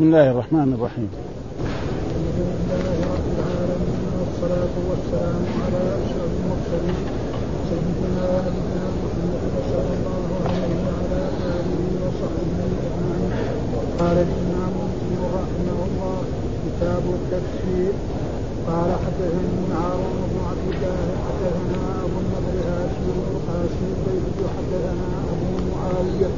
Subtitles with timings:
[0.00, 1.10] بسم الله الرحمن الرحيم.
[4.20, 7.00] والصلاة والسلام على أشرف المرسلين
[7.68, 11.20] سيدنا ونبينا محمد صلى الله عليه وعلى
[11.56, 13.32] آله وصحبه أجمعين.
[14.00, 16.18] قال الإمام مسلم رحمه الله
[16.64, 17.92] كتاب التفسير.
[18.68, 23.90] قال حدثني هارون بن عبد الله حدثنا أبو النضر هاشم القاسم
[24.56, 26.30] حدثنا أبو معاوية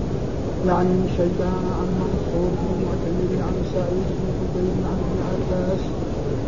[0.67, 5.83] يعني شيبان عن منصور بن معتمر عن سعيد بن جبير عن ابن عباس.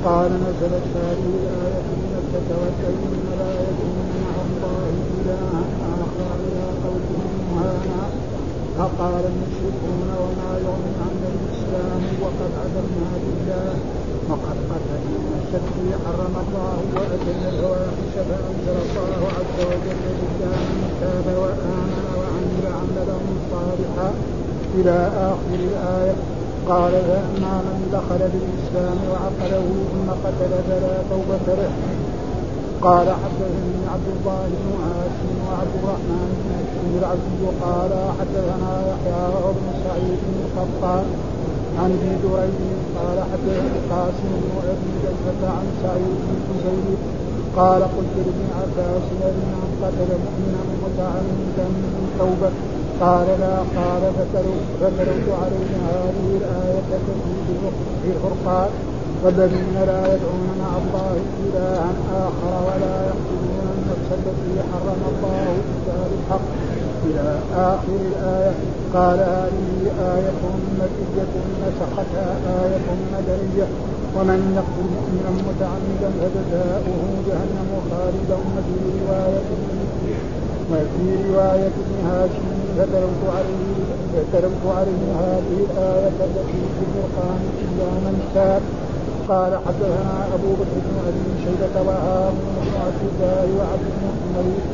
[0.04, 4.86] قال نزلت هذه الآية مكة والذين لا يدعون مع الله
[5.18, 5.60] إلها
[6.04, 8.02] آخر إلى قولهم مهانا
[8.78, 13.74] فقال المشركون وما يغني عن الإسلام وقد عدلنا بالله
[14.30, 15.60] وقد قتلنا نفسا
[16.04, 22.03] حرم الله وأتينا الفواحش فأنزل الله عز وجل بالله من تاب وآمن
[22.62, 23.18] وعمل عملا
[23.50, 24.10] صالحا
[24.74, 26.14] إلى آخر الآية.
[26.68, 31.72] قال فأما من دخل بالإسلام وعقله ثم قتل فلا توبة له
[32.82, 39.66] قال حدثني عبد الله بن عاصم وعبد الرحمن بن مسلم العبد قال حدثنا يحيى وابن
[39.84, 41.06] سعيد بن الخطاب
[41.78, 42.60] عن ابن دريد
[42.98, 46.98] قال حدثني القاسم بن ابي عن سعيد بن زيد
[47.56, 49.36] قال قلت لابن عباس من
[49.82, 52.52] قتل مؤمنا متعمدا من توبة.
[53.00, 56.92] قال لا قال فتلوت عليه هذه الآية
[58.02, 58.70] في الفرقان.
[59.24, 61.92] والذين لا يدعون مع الله إلها
[62.26, 66.48] آخر ولا يقتلون النفس التي حرم الله إلا بالحق
[67.06, 68.54] إلى آخر الآية.
[68.94, 69.70] قال هذه
[70.16, 70.42] آية
[70.80, 72.30] مكية نسختها
[72.62, 73.93] آية مدنية.
[74.16, 79.48] ومن يقتل مؤمنا متعمدا فجزاؤه جهنم خالدا وفي رواية
[80.70, 83.78] وفي رواية ابن هاشم فتلوت عليه
[84.12, 88.62] فتلوت عليه هذه الآية التي في الفرقان إلا من تاب
[89.28, 93.90] قال حدثنا أبو بكر بن أبي شيبة وهارون بن عبد الله وعبد
[94.34, 94.64] حميد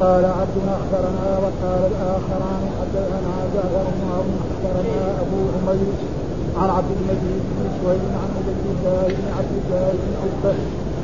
[0.00, 6.25] قال عبد أخبرنا وقال الآخران حدثنا جعفر بن أخبرنا أبو حميد
[6.60, 10.54] عن عبد المجيد بن سهيل عن عبد الله بن عبد الله بن عتبة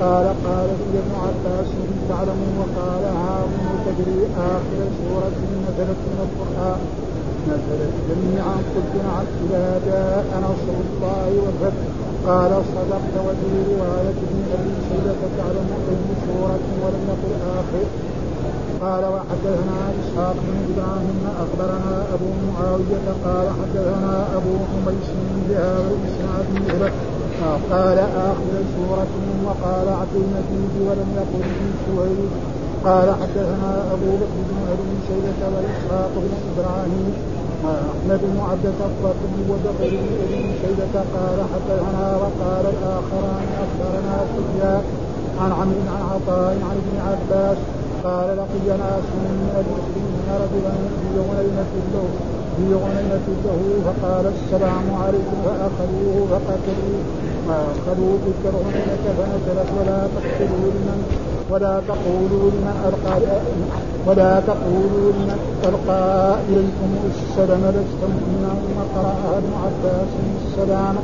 [0.01, 1.69] قال قال لي ابن عباس
[2.09, 4.21] تعلم وقال هارون تدري
[4.55, 6.81] آخر سورة نزلت من القرآن.
[7.49, 11.87] نزلت جميعا قلت نعم إذا جاء نصر الله والفتح
[12.27, 15.97] قال صدقت وفي رواية ابن أبي شيبة تعلم أي
[16.27, 17.85] سورة ولم يقل آخر.
[18.83, 25.09] قال وحدثنا إسحاق بن إبراهيم أخبرنا أبو معاوية قال حدثنا أبو حميس
[25.49, 26.91] بهذا الاسناد مثله
[27.73, 29.13] قال آخر سورة
[29.47, 32.29] وقال عبد المجيد ولم يقل في سهيل
[32.85, 37.13] قال حدثنا أبو بكر بن أبي شيبة وإسحاق بن إبراهيم.
[37.65, 39.17] واحمد بن عبد الطرف
[39.51, 44.83] وبكر بن أبي شيبة قال حدثنا وقال الآخران أخبرنا سفيان
[45.41, 47.59] عن عمرو عن عطاء عن ابن عباس
[48.05, 52.09] قال لقي ناس من المسلمين رجلا في غنيمة له
[52.57, 57.03] في غنيمة له فقال السلام عليكم فأخذوه فقتلوه
[57.49, 61.01] وأخذوا تلك الغنيمة فنزلت ولا تقتلوا لمن
[61.51, 63.17] ولا تقولوا لمن ألقى
[64.07, 70.11] ولا تقولوا لمن ألقى إليكم السلام لست مؤمنا وقرأها ابن عباس
[70.47, 70.97] السلام.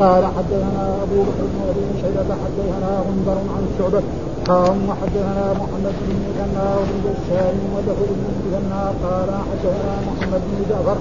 [0.00, 4.02] قال حدثنا أبو بكر بن أبي شيبة حدثنا غندر عن شعبة
[4.48, 10.98] قام وحدثنا محمد بن مثنى وابن بشار ودخل بن مثنى قال حدثنا محمد بن جعفر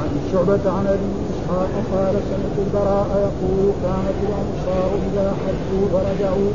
[0.00, 6.50] عن شعبة عن أبي إسحاق قال سمعت البراء يقول كانت الأنصار إذا حجوا فرجعوا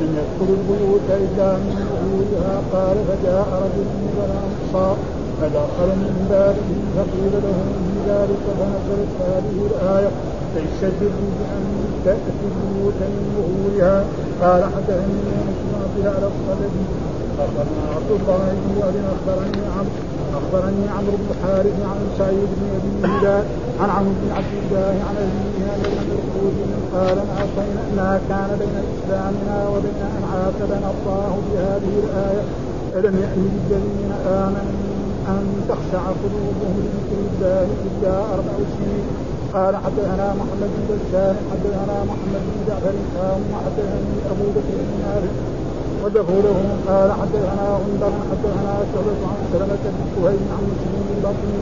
[0.00, 4.96] لم يدخلوا البيوت إلا من ظهورها قال فجاء رجل من الأنصار
[5.40, 10.10] فدخل من بابه فقيل له من ذلك فنزلت هذه الآية.
[10.56, 11.24] ليس بأن
[12.04, 13.96] تأتي البيوت من ظهورها.
[14.42, 16.84] قال حدثني يونس بن عبد الاعلى الصددي
[17.44, 20.00] أخبرنا عبد الله بن وهب أخبرني عمرو
[20.38, 23.44] أخبرني عمرو بن الحارث عن سعيد بن أبي هلال
[23.80, 26.56] عن عمرو بن عبد الله عن أبيه ان المسعود
[26.94, 27.16] قال
[27.96, 32.44] ما كان بين إسلامنا وبين أن عاتبنا الله بهذه الآية.
[32.98, 34.84] الم يأن للذين آمنوا
[35.28, 39.06] أن تخشع قلوبهم لذكر الله إلا أربع سنين.
[39.56, 45.34] قال حدثنا محمد بن بشار حدثنا محمد بن جعفر قام وحدثني أبو بكر بن مالك
[46.02, 46.58] ودخوله
[46.88, 51.56] قال حدثنا غندر حدثنا شعبة عن سلمة بن سهيل عن مسلم بن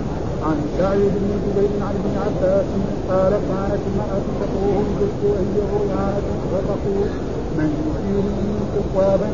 [0.47, 2.67] عن سعيد بن جبير عن ابن عباس
[3.11, 7.71] قال كانت المرأة تقول قلت أي غريانة فتقول من
[8.17, 8.55] يحيي
[8.95, 9.29] قوابا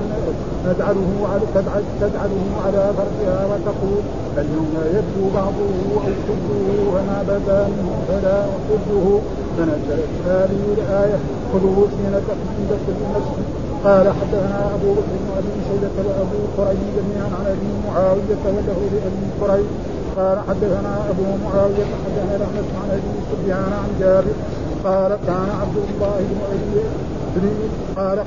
[0.65, 1.65] تجعله على
[2.01, 4.03] تجعله على فرجها وتقول
[4.39, 6.61] اليوم يبدو بعضه أو كله
[6.93, 9.21] وما بدا منه فلا كله
[9.57, 11.19] فنزلت هذه الايه
[11.53, 13.47] خذوا زينتكم عند كل مسجد
[13.85, 19.27] قال حدثنا أبو بكر بن أبي شيبة وأبو قريب جميعا عن أبي معاوية وله لأبي
[19.41, 19.71] قريب.
[20.17, 24.35] قال حدثنا أبو معاوية حدثنا رحمة عن أبي سفيان عن جابر.
[24.85, 26.81] قال كان عبد الله بن أبي
[27.97, 28.19] قال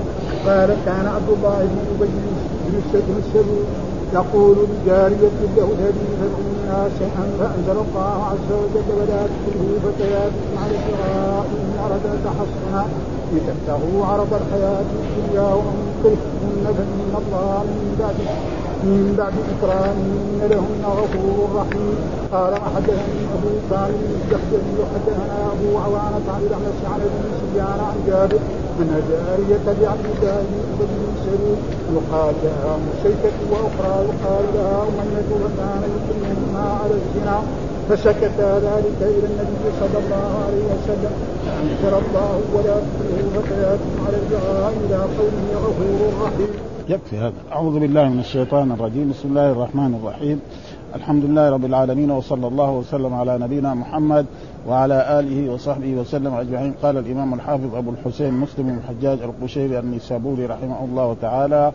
[0.48, 2.12] قال كان عبد الله بن أبي
[2.94, 3.66] بن السلول
[4.14, 11.46] يقول لجارية له هذه فمنا شيئا فأنزل الله عز وجل ولا تكره فتيات على الشراء
[11.56, 12.86] إن أراد تحصنا
[13.34, 18.16] لتبتغوا عرض الحياة الدنيا ومن كرهتن فإن الله من بعد
[18.84, 21.96] من بعد إكرامهن لهن غفور رحيم.
[22.32, 28.40] قال حدثني أبو كامل الجحدري حدثنا أبو عوانة عن الأحمس عن أبي سفيان عن جابر
[28.80, 30.44] من جارية لعبد الله
[30.80, 31.60] بن سلول
[31.96, 37.38] يقال لها مشيكة وأخرى يقال لها أمية وكان يكرمهما على الزنا.
[37.90, 41.14] فسكت ذلك إلى النبي صلى الله عليه وسلم.
[41.46, 46.48] فانزل الله ولا تكرهوا فتياتكم على البغاء إلى قوله غفور رحيم.
[46.90, 47.34] يكفي هذا.
[47.52, 49.10] أعوذ بالله من الشيطان الرجيم.
[49.10, 50.40] بسم الله الرحمن الرحيم.
[50.96, 54.26] الحمد لله رب العالمين وصلى الله وسلم على نبينا محمد
[54.68, 56.74] وعلى آله وصحبه وسلم أجمعين.
[56.84, 61.72] قال الإمام الحافظ أبو الحسين مسلم بن الحجاج القشيري النيسابوري رحمه الله تعالى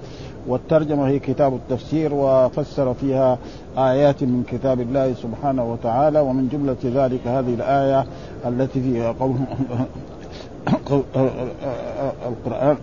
[0.49, 3.38] والترجمة هي كتاب التفسير وفسر فيها
[3.79, 8.06] آيات من كتاب الله سبحانه وتعالى ومن جملة ذلك هذه الآية
[8.47, 9.37] التي فيها قول
[12.31, 12.76] القرآن.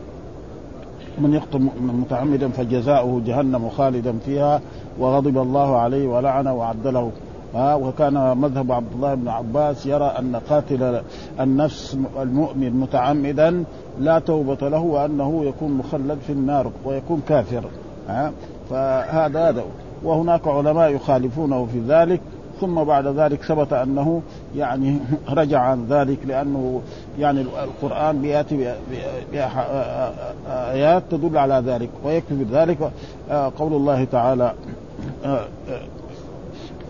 [1.19, 4.61] من يقتل متعمدا فجزاؤه جهنم خالدا فيها
[4.99, 7.11] وغضب الله عليه ولعنه وعد له.
[7.55, 11.01] ها وكان مذهب عبد الله بن عباس يرى أن قاتل
[11.39, 13.63] النفس المؤمن متعمدا
[13.99, 17.63] لا توبة له وأنه يكون مخلد في النار ويكون كافر.
[18.07, 18.31] ها
[18.69, 19.63] فهذا هذا.
[20.03, 22.21] وهناك علماء يخالفونه في ذلك
[22.61, 24.21] ثم بعد ذلك ثبت أنه
[24.55, 24.97] يعني
[25.29, 26.81] رجع عن ذلك لأنه
[27.19, 28.75] يعني القرآن بيأتي
[30.47, 32.91] بايات تدل على ذلك ويكفي بذلك
[33.29, 34.53] قول الله تعالى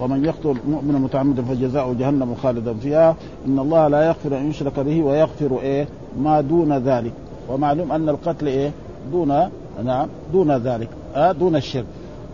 [0.01, 3.15] ومن يقتل مؤمنا متعمدا فجزاؤه جهنم خالدا فيها
[3.47, 5.87] إن الله لا يغفر أن يشرك به ويغفر إيه؟
[6.19, 7.11] ما دون ذلك.
[7.49, 8.71] ومعلوم أن القتل إيه؟
[9.11, 9.49] دون
[9.83, 11.85] نعم دون ذلك آه دون الشرك.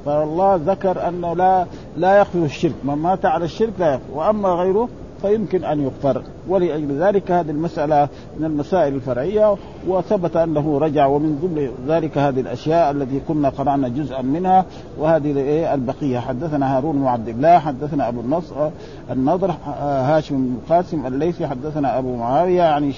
[0.05, 1.65] فالله ذكر انه لا
[1.97, 2.75] لا يغفر الشرك.
[2.83, 4.89] من مات على الشرك لا يغفر وأما غيره
[5.21, 6.21] فيمكن أن يغفر.
[6.47, 8.09] ولأجل ذلك هذه المسألة
[8.39, 9.55] من المسائل الفرعية
[9.87, 14.65] وثبت أنه رجع ومن ضمن ذلك هذه الأشياء التي كنا قرأنا جزءا منها
[14.99, 16.19] وهذه إيه البقية.
[16.19, 18.69] حدثنا هارون بن عبد الله حدثنا أبو النصر
[19.11, 19.51] النضر
[19.81, 22.93] هاشم بن القاسم الليثي حدثنا أبو معاوية يعني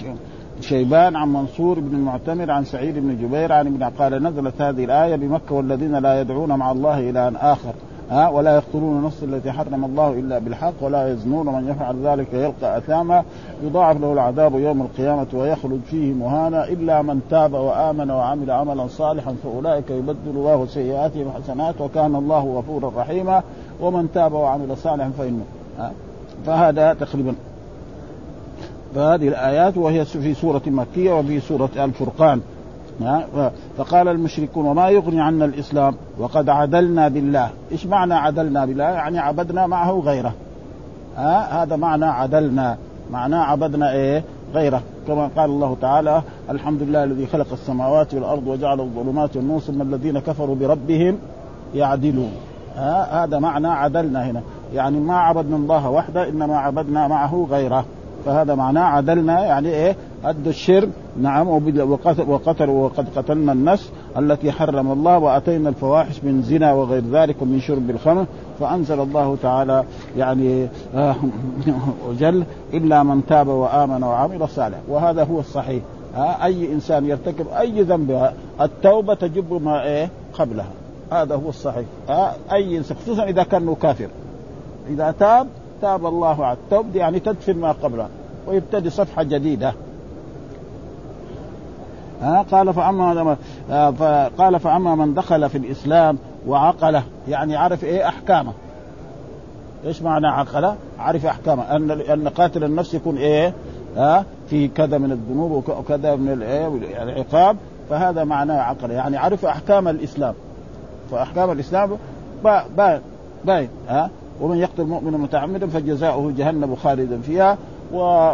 [0.62, 5.16] شيبان عن منصور بن المعتمر عن سعيد بن جبير عن ابن قال نزلت هذه الآية
[5.16, 7.74] بمكة والذين لا يدعون مع الله إلها آخر.
[8.12, 12.78] ها؟ ولا يقتلون النفس التي حرم الله إلا بالحق ولا يزنون من يفعل ذلك يلقى
[12.78, 13.24] أثاما.
[13.64, 19.36] يضاعف له العذاب يوم القيامة ويخلد فيه مهانا إلا من تاب وآمن وعمل عملا صالحا
[19.44, 23.44] فأولئك يبدل الله سيئاتهم حسنات وكان الله غفورا رحيما.
[23.82, 25.46] ومن تاب وعمل صالحا فإنه.
[26.46, 27.36] فهذا تقريبا
[28.96, 32.42] فهذه الآيات وهي في سورة مكية وفي سورة الفرقان.
[33.78, 37.50] فقال المشركون وما يغني عنا الإسلام وقد عدلنا بالله.
[37.72, 40.34] إيش معنى عدلنا بالله؟ يعني عبدنا معه غيره.
[41.18, 42.78] ها؟ هذا معنى عدلنا.
[43.12, 44.24] معناه عبدنا إيه؟
[44.54, 44.82] غيره.
[45.08, 50.20] كما قال الله تعالى الحمد لله الذي خلق السماوات والأرض وجعل الظلمات والنور ثم الذين
[50.20, 51.18] كفروا بربهم
[51.76, 52.32] يعدلون.
[52.76, 54.42] ها؟ هذا معنى عدلنا هنا.
[54.74, 57.86] يعني ما عبدنا الله وحده إنما عبدنا معه غيره.
[58.26, 60.90] فهذا معناه عدلنا يعني إيه؟ أدوا الشرك.
[61.22, 61.48] نعم
[62.28, 67.90] وقتل وقد قتلنا النفس التي حرم الله وأتينا الفواحش من زنا وغير ذلك ومن شرب
[67.90, 68.26] الخمر.
[68.60, 69.84] فأنزل الله تعالى
[70.18, 71.16] يعني آه
[72.20, 75.84] جل إلا من تاب وآمن وعمل صالح وهذا هو الصحيح.
[76.16, 78.30] آه أي إنسان يرتكب أي ذنب
[78.62, 80.72] التوبة تجب ما إيه؟ قبلها.
[81.12, 81.86] هذا هو الصحيح.
[82.10, 84.08] آه أي إنسان خصوصا إذا كان كافر
[84.90, 85.48] إذا تاب
[85.84, 88.10] تاب الله على التوب يعني تدفن ما قبلها
[88.48, 89.74] ويبتدي صفحة جديدة.
[92.22, 93.38] ها قال فأما
[94.38, 98.54] قال فأما من دخل في الإسلام وعقله يعني عرف إيه أحكامه.
[99.86, 101.76] إيش معنى عقله؟ عرف أحكامه.
[101.76, 103.54] أن أن قاتل النفس يكون إيه؟
[103.98, 106.68] ها في كذا من الذنوب وكذا من الايه
[107.04, 107.58] العقاب.
[107.90, 110.34] فهذا معناه عقله يعني عرف أحكام الإسلام.
[111.12, 111.98] فأحكام الإسلام
[112.78, 113.02] باين
[113.46, 113.70] باين.
[113.90, 114.10] ها
[114.42, 117.58] ومن يقتل مؤمنا متعمدا فجزاؤه جهنم خالدا فيها
[117.94, 118.30] و...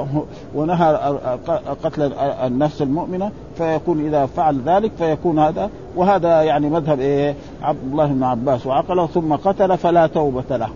[0.56, 1.18] ونهى
[1.84, 2.14] قتل
[2.44, 8.24] النفس المؤمنة فيكون إذا فعل ذلك فيكون هذا وهذا يعني مذهب إيه؟ عبد الله بن
[8.24, 10.70] عباس وعقله ثم قتل فلا توبة له.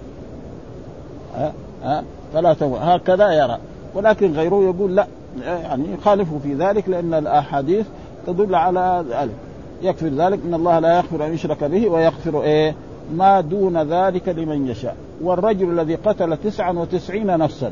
[1.37, 1.53] ها؟
[1.83, 2.03] ها؟
[2.33, 2.77] فلا توبة.
[2.77, 3.57] هكذا يرى.
[3.95, 5.07] ولكن غيره يقول لا
[5.43, 7.85] يعني يخالفوا في ذلك لأن الأحاديث
[8.27, 9.35] تدل على ذلك.
[9.81, 12.75] يكفر ذلك إن الله لا يغفر أن يشرك به ويغفر إيه؟
[13.15, 14.95] ما دون ذلك لمن يشاء.
[15.21, 17.71] والرجل الذي قتل تسعا وتسعين نفسا.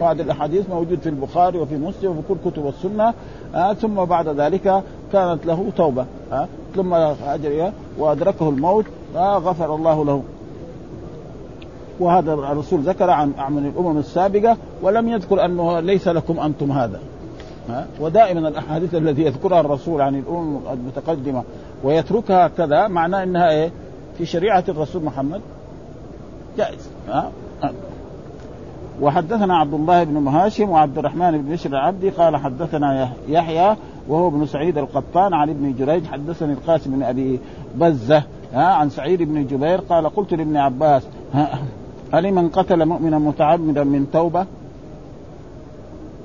[0.00, 3.14] هذه الأحاديث موجود في البخاري وفي مسلم وفي كل كتب السنة.
[3.54, 6.06] آه ثم بعد ذلك كانت له توبة.
[6.32, 8.84] آه ثم هاجر وأدركه الموت.
[9.16, 10.22] آه غفر الله له.
[12.00, 17.00] وهذا الرسول ذكر عن من الأمم السابقة ولم يذكر أنه ليس لكم أنتم هذا.
[17.68, 21.42] ها ودائما الأحاديث التي يذكرها الرسول عن الأمم المتقدمة
[21.84, 23.70] ويتركها كذا معناه إنها إيه؟
[24.18, 25.40] في شريعة الرسول محمد؟
[26.58, 26.90] جائز.
[27.08, 27.30] ها؟
[29.00, 33.76] وحدثنا عبد الله بن مهاشم وعبد الرحمن بن بشر العبدي قال حدثنا يحيى
[34.08, 37.40] وهو ابن سعيد القطان عن ابن جريج حدثني القاسم بن أبي
[37.74, 41.06] بزة ها؟ عن سعيد بن جبير قال قلت لابن عباس
[42.12, 44.46] هل من قتل مؤمنا متعمدا من توبة؟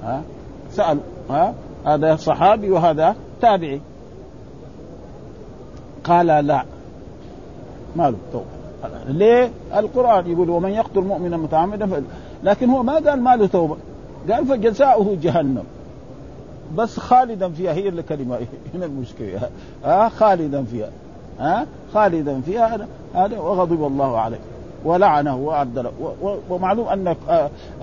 [0.04, 0.22] ها؟
[0.72, 1.54] سأل ها؟
[1.86, 3.82] هذا صحابي وهذا تابعي.
[6.04, 6.64] قال لا.
[7.96, 8.62] ما له توبه
[9.08, 12.04] ليه؟ القرآن يقول ومن يقتل مؤمنا متعمدا ف...
[12.44, 13.78] لكن هو ما قال ما له توبة.
[14.32, 15.64] قال فجزاؤه جهنم.
[16.78, 18.38] بس خالدا فيها هي الكلمة
[18.74, 19.50] هنا المشكلة.
[19.86, 20.90] ها؟ خالدا فيها.
[21.40, 22.88] ها؟ خالدا فيها.
[23.14, 24.40] هذا وغضب الله عليه.
[24.86, 25.92] ولعنه وأعد له
[26.50, 27.16] ومعلوم أن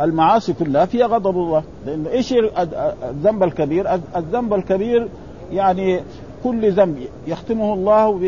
[0.01, 1.63] المعاصي كلها فيها غضب الله.
[1.87, 2.35] لأنه إيش
[3.09, 5.09] الذنب الكبير؟ الذنب الكبير
[5.53, 6.01] يعني
[6.45, 8.21] كل ذنب يختمه الله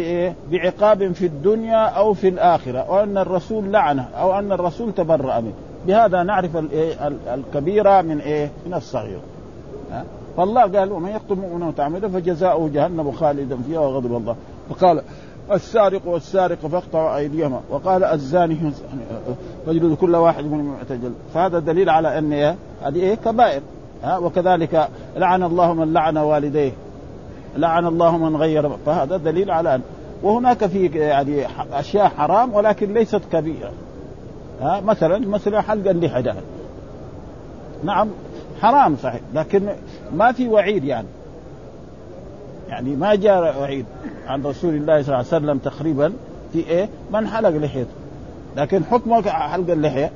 [0.50, 5.52] بعقاب في الدنيا أو في الآخرة وان الرسول لعنه أو أن الرسول تبرأ منه.
[5.86, 6.50] بهذا نعرف
[7.34, 9.20] الكبيره من إيه؟ من الصغيره
[10.36, 14.36] فالله قال ومن يقتل مؤمنا متعمدا فجزاؤه جهنم خالدا فيها وغضب الله.
[14.70, 15.02] فقال
[15.52, 17.60] السارق والسارق فاقطعوا أيديهما.
[17.70, 18.56] وقال الزاني
[19.66, 23.62] فاجلدوا كل واحد من اعتجل فهذا دليل على أن إيه هذه إيه كبائر.
[24.02, 26.72] ها؟ وكذلك لعن الله من لعن والديه.
[27.56, 29.80] لعن الله من غير فهذا دليل على أن
[30.22, 33.72] وهناك في يعني أشياء حرام ولكن ليست كبيرة
[34.60, 36.34] ها مثلا مثلا حلق اللحى
[37.84, 38.08] نعم
[38.62, 39.68] حرام صحيح لكن
[40.14, 41.06] ما في وعيد يعني
[42.68, 43.86] يعني ما جاء وعيد
[44.26, 46.12] عن رسول الله صلى الله عليه وسلم تقريبا
[46.52, 47.90] في إيه؟ من حلق لحيته
[48.56, 50.10] لكن حكمه حلق اللحية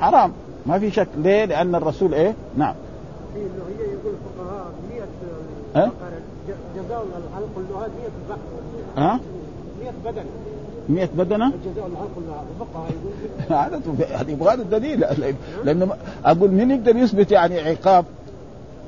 [0.00, 0.32] حرام
[0.66, 2.74] ما في شك ليه؟ لأن الرسول إيه؟ نعم
[3.34, 4.72] في يقول الفقهاء
[5.74, 5.90] 100 أه؟
[6.76, 8.38] جزاء الحلق اللغات 100 بحث
[8.96, 9.20] ها؟
[9.80, 10.24] 100 بدن.
[10.88, 11.52] 100 بدنة؟
[13.50, 13.80] هذا
[14.28, 15.04] يبغى الدليل
[15.64, 18.04] لأنه أقول مين يقدر يثبت يعني عقاب؟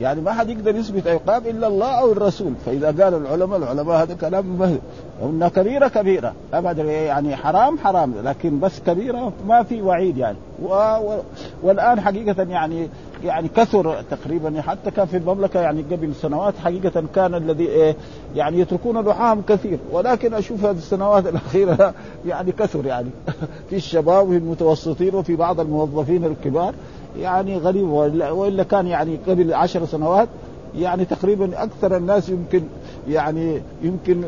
[0.01, 2.53] يعني ما حد يقدر يثبت عقاب إلا الله أو الرسول.
[2.67, 4.79] فإذا قال العلماء العلماء هذا كلام
[5.23, 6.33] انها كبيرة كبيرة.
[6.53, 10.37] ابدا يعني حرام حرام لكن بس كبيرة ما في وعيد يعني.
[10.63, 10.75] و...
[10.75, 11.19] و...
[11.63, 12.89] والآن حقيقة يعني
[13.25, 17.97] يعني كثر تقريبا حتى كان في المملكة يعني قبل سنوات حقيقة كان الذي إيه
[18.37, 19.79] يعني يتركون لحاهم كثير.
[19.93, 21.95] ولكن أشوف هذه السنوات الأخيرة
[22.29, 23.09] يعني كثر يعني
[23.71, 26.75] في الشباب وفي المتوسطين وفي بعض الموظفين الكبار
[27.19, 27.89] يعني غريب.
[27.89, 30.29] والا كان يعني قبل عشر سنوات
[30.77, 32.63] يعني تقريبا أكثر الناس يمكن
[33.09, 34.25] يعني يمكن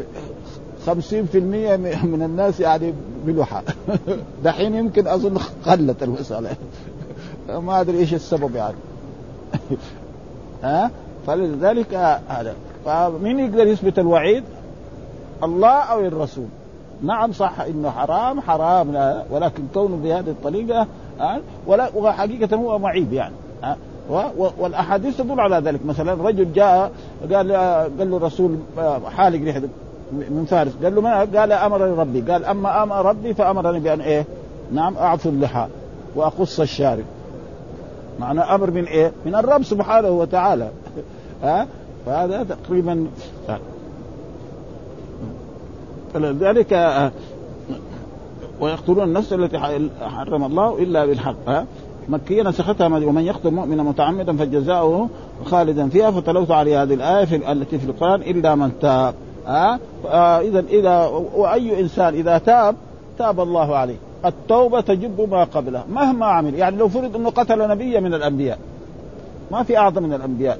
[0.86, 2.92] خمسين في المية من الناس يعني
[3.26, 3.62] بلحى
[4.44, 6.50] دحين يمكن أظن قلت المسألة.
[7.58, 8.76] ما أدري إيش السبب يعني.
[10.64, 10.90] ها؟
[11.26, 11.94] فلذلك
[12.28, 12.54] هذا.
[12.84, 14.44] فمين يقدر يثبت الوعيد؟
[15.42, 16.46] الله أو الرسول.
[17.02, 20.86] نعم صح إنه حرام حرام لا ولكن كونه بهذه الطريقة
[21.66, 23.34] ولا وحقيقة هو معيب يعني
[24.58, 25.86] والأحاديث تدل على ذلك.
[25.86, 26.92] مثلا رجل جاء
[27.32, 27.52] قال
[27.98, 28.58] قال له الرسول
[29.16, 29.68] حالق لحيته
[30.12, 30.72] من فارس.
[30.84, 32.20] قال له ما قال أمرني ربي.
[32.20, 34.24] قال أما أمر ربي فأمرني بأن إيه؟
[34.72, 35.66] نعم اعفو اللحى
[36.14, 37.04] وأقص الشارب.
[38.18, 40.70] معنى أمر من إيه؟ من الرب سبحانه وتعالى.
[41.42, 41.66] ها؟
[42.06, 43.06] فهذا تقريبا
[46.14, 46.72] فلذلك
[48.60, 49.58] ويقتلون النفس التي
[50.00, 51.66] حرم الله إلا بالحق ها؟
[52.08, 55.08] مكية نسختها ومن يقتل مؤمنا متعمدا فجزاؤه
[55.44, 59.14] خالدا فيها فتلوت عليه هذه الآية في التي في القرآن إلا من تاب
[59.46, 62.76] ها؟ آه إذا إذا وأي إنسان إذا تاب
[63.18, 63.96] تاب الله عليه.
[64.24, 66.54] التوبة تجب ما قبله مهما عمل.
[66.54, 68.58] يعني لو فرض أنه قتل نبيا من الأنبياء.
[69.50, 70.58] ما في أعظم من الأنبياء.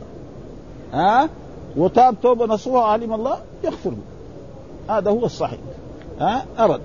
[0.93, 1.29] ها؟
[1.77, 3.93] وتاب توبة نصوها علم الله يغفر
[4.89, 5.61] هذا هو الصحيح.
[6.21, 6.81] ها؟ أبد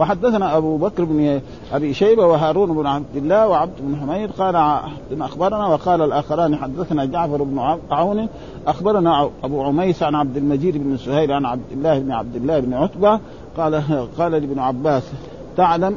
[0.00, 1.40] وحدثنا أبو بكر بن
[1.72, 4.80] أبي شيبة وهارون بن عبد الله وعبد بن حميد قال
[5.20, 8.28] أخبرنا وقال الآخران حدثنا جعفر بن عون
[8.66, 12.74] أخبرنا أبو عميس عن عبد المجيد بن سهيل عن عبد الله بن عبد الله بن
[12.74, 13.20] عتبة
[13.60, 13.82] قال
[14.18, 15.02] قال لابن عباس
[15.56, 15.96] تعلم؟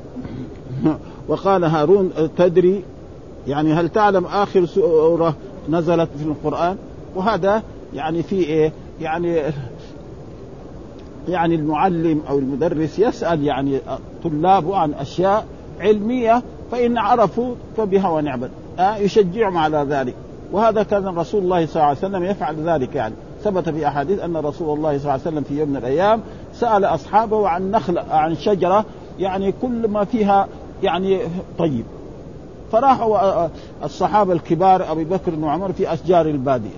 [1.27, 2.83] وقال هارون تدري؟
[3.47, 5.35] يعني هل تعلم آخر سورة
[5.69, 6.77] نزلت في القرآن؟
[7.15, 9.41] وهذا يعني في إيه؟ يعني
[11.27, 13.79] يعني المعلم أو المدرس يسأل يعني
[14.23, 15.45] طلابه عن أشياء
[15.79, 18.49] علمية فإن عرفوا فبها ونعمت.
[18.79, 20.15] أه يشجعهم على ذلك.
[20.51, 23.15] وهذا كان رسول الله صلى الله عليه وسلم يفعل ذلك يعني.
[23.43, 26.21] ثبت في أحاديث أن رسول الله صلى الله عليه وسلم في يوم من الأيام
[26.53, 28.85] سأل أصحابه عن نخله عن شجرة
[29.19, 30.47] يعني كل ما فيها
[30.83, 31.19] يعني
[31.57, 31.85] طيب.
[32.71, 33.47] فراحوا
[33.83, 36.77] الصحابة الكبار أبي بكر وعمر في أشجار البادية.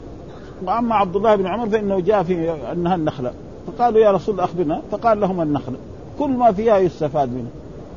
[0.65, 3.31] وأما عبد الله بن عمر فإنه جاء في انها النخلة.
[3.67, 4.81] فقالوا يا رسول أخبرنا.
[4.91, 5.77] فقال لهم النخله
[6.19, 7.49] كل ما فيها يستفاد منه.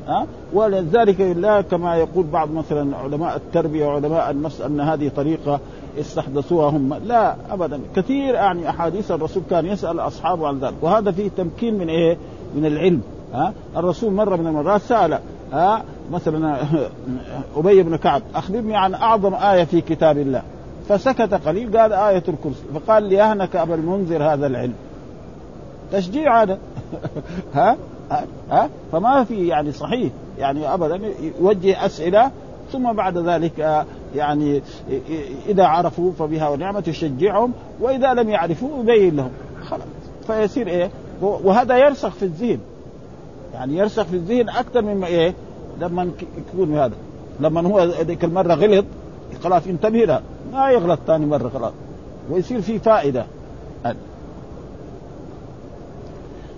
[0.07, 5.59] ها؟ ولذلك لا كما يقول بعض مثلا علماء التربية وعلماء النفس أن هذه طريقة
[5.99, 6.93] استحدثوها هم.
[6.93, 7.79] لا ابدا.
[7.95, 10.73] كثير يعني أحاديث الرسول كان يسأل أصحابه عن ذلك.
[10.81, 12.17] وهذا فيه تمكين من إيه؟
[12.55, 13.01] من العلم.
[13.33, 15.19] ها؟ الرسول مرة من المرات سأل
[15.53, 16.57] ها؟ مثلا
[17.57, 20.41] أبي بن كعب أخبرني عن أعظم آية في كتاب الله.
[20.89, 22.63] فسكت قليل قال آية الكرسي.
[22.73, 24.75] فقال ليهنك أبا المنذر هذا العلم؟
[25.91, 26.57] تشجيع هذا.
[27.55, 27.77] ها؟
[28.51, 30.11] ها؟ فما في يعني صحيح.
[30.39, 30.99] يعني ابدا
[31.41, 32.31] يوجه أسئلة
[32.71, 34.61] ثم بعد ذلك يعني
[35.47, 39.31] إذا عرفوا فبها ونعمة يشجعهم وإذا لم يعرفوا يبين لهم.
[39.65, 39.81] خلاص.
[40.27, 40.89] فيصير إيه؟
[41.21, 42.59] وهذا يرسخ في الذهن.
[43.53, 45.33] يعني يرسخ في الذهن أكثر مما إيه؟
[45.79, 46.95] لما يكون هذا.
[47.39, 48.85] لما هو ذيك المرة غلط
[49.43, 50.21] خلاص ينتبه له
[50.53, 51.73] ما يغلط ثاني مرة خلاص.
[52.29, 53.25] ويصير في فائدة.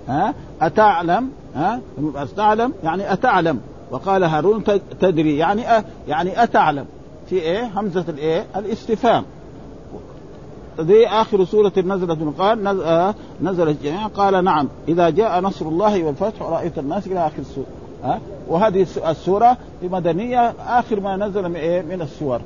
[0.08, 1.80] ها؟ أتعلم؟ ها؟
[2.16, 3.60] أتعلم؟ يعني أتعلم.
[3.92, 4.64] وقال هارون
[5.02, 5.38] تدري.
[5.38, 6.86] يعني أ يعني أتعلم.
[7.32, 9.24] في إيه؟ همزة الإيه؟ الاستفهام.
[10.80, 12.64] ذي آخر سورة نزلت من قال
[13.42, 14.08] نزلت جميعا.
[14.08, 17.66] قال نعم إذا جاء نصر الله والفتح ورأيت الناس إلى آخر السورة
[18.04, 22.42] ها وهذه السورة مدنية آخر ما نزل من, إيه؟ من السور.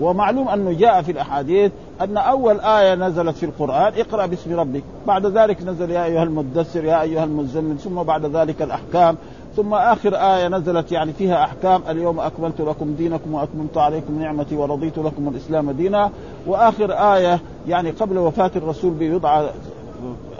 [0.00, 4.82] ومعلوم أنه جاء في الأحاديث أن أول آية نزلت في القرآن اقرأ باسم ربك.
[5.06, 9.16] بعد ذلك نزل يا أيها المدثر يا أيها المزمل ثم بعد ذلك الأحكام.
[9.56, 11.82] ثم آخر آية نزلت يعني فيها أحكام.
[11.88, 16.10] اليوم أكملت لكم دينكم وأتممت عليكم نعمتي ورضيت لكم الإسلام دينا.
[16.46, 19.50] وآخر آية يعني قبل وفاة الرسول ببضعه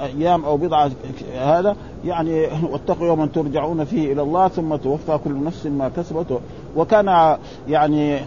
[0.03, 0.91] أيام أو بضعه
[1.35, 6.41] هذا يعني واتقوا يوما ترجعون فيه إلى الله ثم توفى كل نفس ما كسبت.
[6.77, 7.37] وكان
[7.69, 8.21] يعني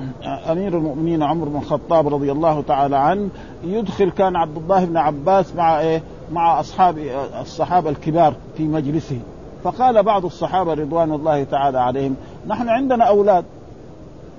[0.52, 3.30] أمير المؤمنين عمر بن الخطاب رضي الله تعالى عنه
[3.64, 6.98] يدخل كان عبد الله بن عباس مع إيه؟ مع أصحاب
[7.42, 9.20] الصحابة الكبار في مجلسه.
[9.64, 12.16] فقال بعض الصحابة رضوان الله تعالى عليهم
[12.48, 13.46] نحن عندنا أولاد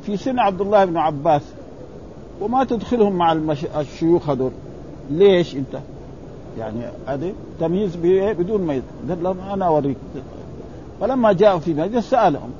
[0.02, 1.42] في سن عبد الله بن عباس
[2.40, 3.64] وما تدخلهم مع المش...
[3.64, 4.50] الشيوخ هذول.
[5.10, 5.78] ليش أنت؟
[6.58, 7.96] يعني هذه تمييز
[8.38, 8.82] بدون ميز.
[9.08, 9.96] قال لهم أنا أوريك.
[11.00, 12.50] فلما جاءوا في مجلس سألهم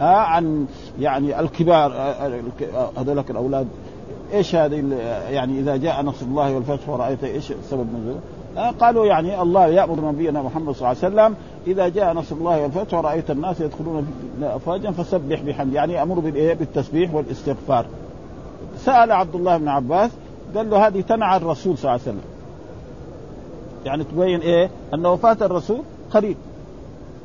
[0.00, 0.66] آه عن
[1.00, 2.14] يعني الكبار
[2.96, 3.66] هذولك الأولاد
[4.32, 4.94] إيش هذه
[5.30, 10.12] يعني إذا جاء نصر الله والفتح ورأيت إيش سبب نزول؟ آه قالوا يعني الله يأمر
[10.12, 11.36] نبينا محمد صلى الله عليه وسلم
[11.66, 14.06] إذا جاء نصر الله والفتح ورأيت الناس يدخلون
[14.42, 15.72] افواجا فسبح بحمد.
[15.72, 17.86] يعني أمر بالإيه؟ بالتسبيح والاستغفار.
[18.78, 20.10] سأل عبد الله بن عباس
[20.56, 22.30] قال له هذه تنعى الرسول صلى الله عليه وسلم.
[23.84, 26.36] يعني تبين إيه؟ ان وفاه الرسول قريب.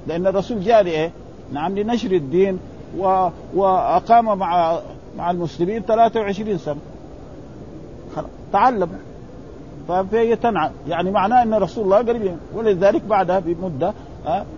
[0.07, 1.11] لأن الرسول جاء لإيه؟
[1.53, 2.59] نعم لنشر الدين
[2.97, 3.27] و...
[3.55, 4.79] وأقام مع
[5.17, 6.77] مع المسلمين 23 سنة.
[8.53, 8.89] تعلم
[9.89, 13.93] فهي تنعى يعني معناه إن رسول الله قريب ولذلك بعدها بمدة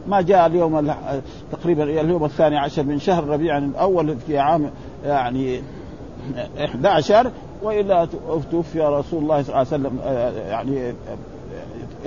[0.07, 0.93] ما جاء اليوم
[1.51, 4.71] تقريبا اليوم الثاني عشر من شهر ربيع الأول في عام
[5.05, 5.61] يعني
[6.65, 7.31] 11
[7.63, 8.07] والا
[8.51, 9.99] توفي رسول الله صلى الله عليه وسلم
[10.49, 10.93] يعني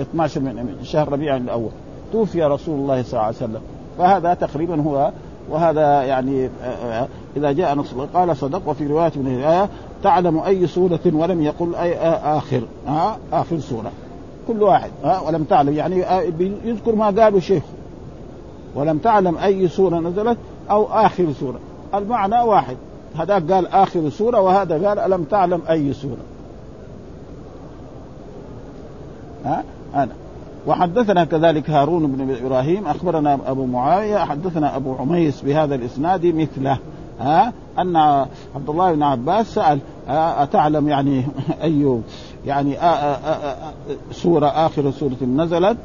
[0.01, 1.71] 12 من شهر ربيع الأول.
[2.11, 3.61] توفي رسول الله صلى الله عليه وسلم.
[3.97, 5.11] فهذا تقريبا هو
[5.49, 6.49] وهذا يعني
[7.37, 9.69] إذا جاء نص قال صدق وفي رواية من الايه
[10.03, 11.97] تعلم أي سورة ولم يقل أي
[12.37, 13.91] آخر ها آخر سورة.
[14.47, 15.73] كل واحد ها ولم تعلم.
[15.73, 16.05] يعني
[16.65, 17.63] يذكر ما قاله شيخ
[18.75, 20.37] ولم تعلم أي سورة نزلت
[20.69, 21.59] أو آخر سورة.
[21.93, 22.77] المعنى واحد.
[23.15, 26.17] هذاك قال آخر سورة وهذا قال ألم تعلم أي سورة.
[29.45, 29.63] ها؟
[29.95, 30.11] أنا.
[30.67, 36.77] وحدثنا كذلك هارون بن إبراهيم أخبرنا أبو معاوية حدثنا أبو عميس بهذا الإسناد مثله.
[37.19, 37.95] ها؟ أن
[38.55, 41.25] عبد الله بن عباس سأل أتعلم يعني
[41.63, 42.01] أي
[42.45, 42.77] يعني
[44.11, 45.77] سورة آخر سورة نزلت؟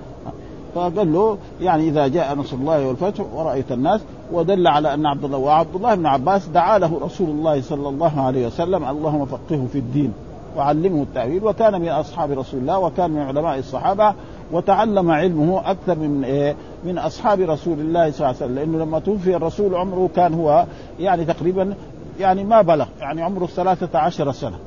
[0.75, 4.01] فقال له يعني إذا جاء نصر الله والفتح ورأيت الناس
[4.33, 8.21] ودل على أن عبد الله وعبد الله بن عباس دعا له رسول الله صلى الله
[8.21, 10.13] عليه وسلم اللهم فقهه في الدين
[10.57, 14.15] وعلمه التأويل وكان من أصحاب رسول الله وكان من علماء الصحابة
[14.53, 18.55] وتعلم علمه أكثر من إيه؟ من أصحاب رسول الله صلى الله عليه وسلم.
[18.55, 20.65] لأنه لما توفي الرسول عمره كان هو
[21.01, 21.75] يعني تقريبا
[22.21, 24.59] يعني ما بلغ يعني عمره ثلاثة عشر سنة.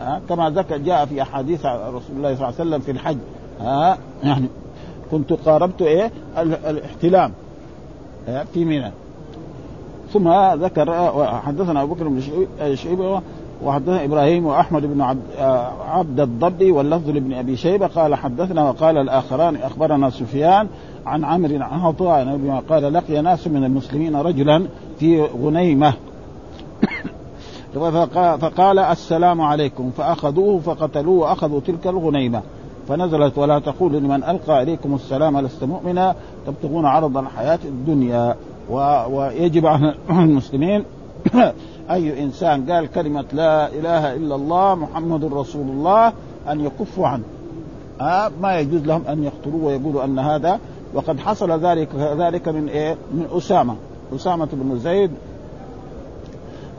[0.00, 3.18] ها؟ كما ذكر جاء في أحاديث رسول الله صلى الله عليه وسلم في الحج.
[3.60, 4.48] ها؟ يعني
[5.10, 7.32] كنت قاربت إيه؟ الاحتلام.
[8.26, 8.92] في منى.
[10.12, 10.94] ثم ذكر
[11.26, 12.20] حدثنا أبو بكر بن
[12.74, 13.22] شيبه
[13.64, 15.22] وحدثنا إبراهيم وأحمد بن عبد,
[15.88, 20.68] عبد الضبي واللفظ لابن أبي شيبة قال حدثنا وقال الآخران أخبرنا سفيان
[21.06, 24.66] عن عمرو عن عطاء قال لقي ناس من المسلمين رجلا
[24.98, 25.92] في غنيمة.
[28.40, 29.90] فقال السلام عليكم.
[29.90, 32.42] فأخذوه فقتلوه وأخذوا تلك الغنيمة.
[32.88, 36.14] فنزلت ولا تقولوا لمن ألقى إليكم السلام لست مؤمنا.
[36.46, 38.36] تبتغون عرض الحياة الدنيا.
[38.70, 40.84] ويجب على المسلمين
[41.90, 46.12] اي إنسان قال كلمة لا إله إلا الله محمد رسول الله
[46.50, 47.24] أن يكفوا عنه.
[48.00, 50.60] آه ما يجوز لهم أن يقتلوه ويقولوا أن هذا
[50.94, 53.76] وقد حصل ذلك ذلك من إيه؟ من أسامة.
[54.16, 55.10] أسامة بن زيد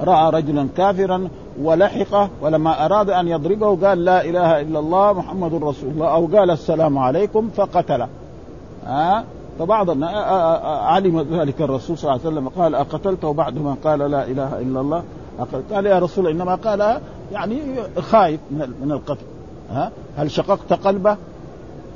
[0.02, 1.28] رأى رجلا كافرا
[1.62, 6.52] ولحقه ولما أراد أن يضربه قال لا إله إلا الله محمد رسول الله أو قال
[6.52, 8.08] السلام عليكم فقتله.
[8.86, 9.24] ها آه
[9.60, 10.04] فبعض
[10.64, 14.82] علم ذلك الرسول صلى الله عليه وسلم قال أقتلته بعد ما قال لا إله إلا
[14.82, 15.04] الله.
[15.72, 17.00] قال يا رسول إنما قال
[17.32, 17.62] يعني
[18.00, 19.26] خايف من القتل.
[19.72, 21.18] ها؟ هل شققت قلبه؟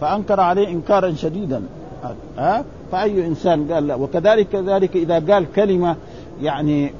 [0.01, 1.61] فأنكر عليه إنكارا شديدا.
[2.37, 3.95] ها؟ فأي إنسان قال لا.
[3.95, 5.95] وكذلك ذلك إذا قال كلمة
[6.41, 6.93] يعني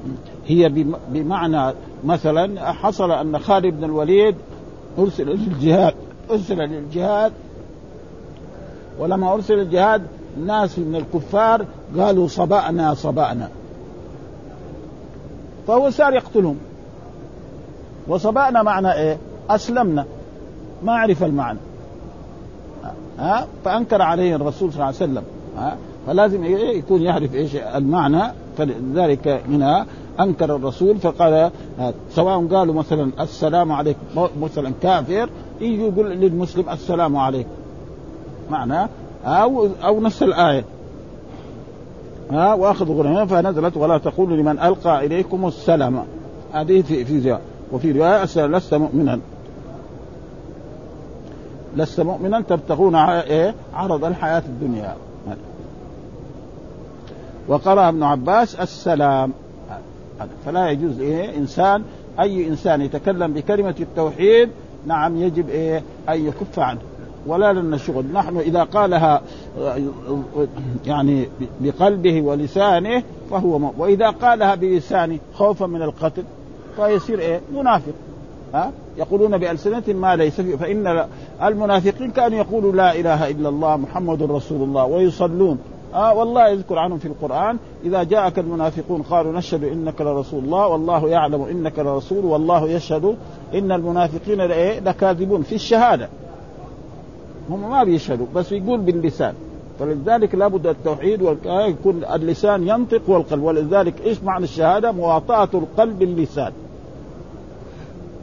[0.46, 4.34] هي بمعنى مثلا حصل أن خالد بن الوليد
[4.98, 5.94] أرسل للجهاد
[6.30, 7.32] أرسل للجهاد.
[8.98, 10.02] ولما أرسل الجهاد
[10.46, 11.64] ناس من الكفار
[11.98, 13.48] قالوا صبأنا صبأنا.
[15.66, 16.56] فهو صار يقتلهم.
[18.08, 19.18] وصبأنا معنى إيه؟
[19.50, 20.04] أسلمنا.
[20.84, 21.58] ما عرف المعنى.
[23.18, 25.22] ها؟ فأنكر عليه الرسول صلى الله عليه وسلم.
[25.56, 25.76] ها؟
[26.06, 28.22] فلازم يكون يعرف إيش المعنى.
[28.58, 29.86] فلذلك هنا
[30.20, 31.50] أنكر الرسول فقال
[32.10, 34.00] سواء قالوا مثلا السلام عليكم
[34.40, 35.28] مثلا كافر
[35.60, 37.50] يجي يقول للمسلم السلام عليكم.
[38.50, 38.88] معناه
[39.24, 40.64] أو أو نفس الآية.
[42.30, 46.04] ها وأخذ غنيمة فنزلت ولا تقولوا لمن ألقى إليكم السلام.
[46.52, 47.40] هذه في في زيادة.
[47.72, 49.20] وفي رواية لست مؤمنا.
[51.76, 54.96] لست مؤمنا تبتغون إيه؟ عرض الحياة الدنيا.
[57.48, 59.32] وقرأ ابن عباس السلام.
[60.46, 61.82] فلا يجوز إيه؟ انسان
[62.20, 64.48] أي إنسان يتكلم بكلمة التوحيد
[64.86, 66.80] نعم يجب إيه؟ أن يكف عنه.
[67.26, 68.04] ولا لنا شغل.
[68.12, 69.22] نحن إذا قالها
[70.86, 71.28] يعني
[71.60, 76.24] بقلبه ولسانه فهو وإذا قالها بلسانه خوفا من القتل
[76.76, 77.92] فيصير إيه؟ منافق.
[78.54, 80.56] ها؟ يقولون بألسنة ما ليس فيه.
[80.56, 81.06] فإن
[81.42, 85.58] المنافقين كانوا يقولوا لا إله إلا الله محمد رسول الله ويصلون.
[85.94, 91.08] آه والله يذكر عنهم في القرآن إذا جاءك المنافقون قالوا نشهد إنك لرسول الله والله
[91.08, 93.16] يعلم إنك لرسول والله يشهد
[93.54, 94.40] إن المنافقين
[94.84, 96.08] لكاذبون في الشهادة.
[97.50, 99.34] هم ما بيشهدوا بس يقول باللسان
[99.80, 106.52] فلذلك لابد التوحيد يكون اللسان ينطق والقلب ولذلك إيش معنى الشهادة؟ مواطأة القلب باللسان.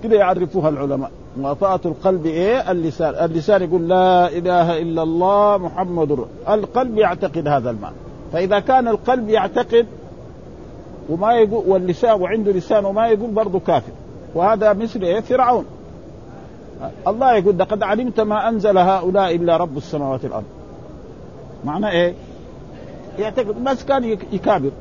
[0.03, 6.17] كده يعرفوها العلماء، مواطأة القلب إيه؟ اللسان، اللسان يقول لا إله إلا الله محمد
[6.49, 7.95] القلب يعتقد هذا المعنى.
[8.33, 9.85] فإذا كان القلب يعتقد
[11.09, 13.91] وما يقول واللسان وعنده لسان وما يقول برضه كافر.
[14.35, 15.65] وهذا مثل إيه؟ فرعون.
[17.07, 20.45] الله يقول لقد علمت ما أنزل هؤلاء إلا رب السماوات والأرض.
[21.65, 22.13] معنى إيه؟
[23.19, 24.71] يعتقد بس كان يكابر.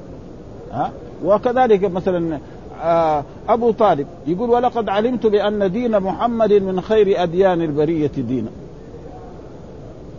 [0.72, 0.92] ها؟
[1.24, 2.38] وكذلك مثلا
[2.82, 8.50] آه أبو طالب يقول ولقد علمت بأن دين محمد من خير أديان البرية دينا.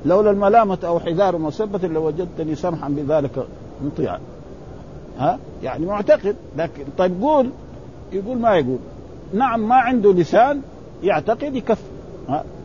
[0.05, 3.45] لولا الملامة أو حذار مسبة لوجدتني سمحا بذلك
[3.85, 4.19] مطيعا.
[5.19, 7.49] ها؟ يعني معتقد لكن طيب قول
[8.13, 8.77] يقول ما يقول.
[9.33, 10.61] نعم ما عنده لسان
[11.03, 11.83] يعتقد يكفر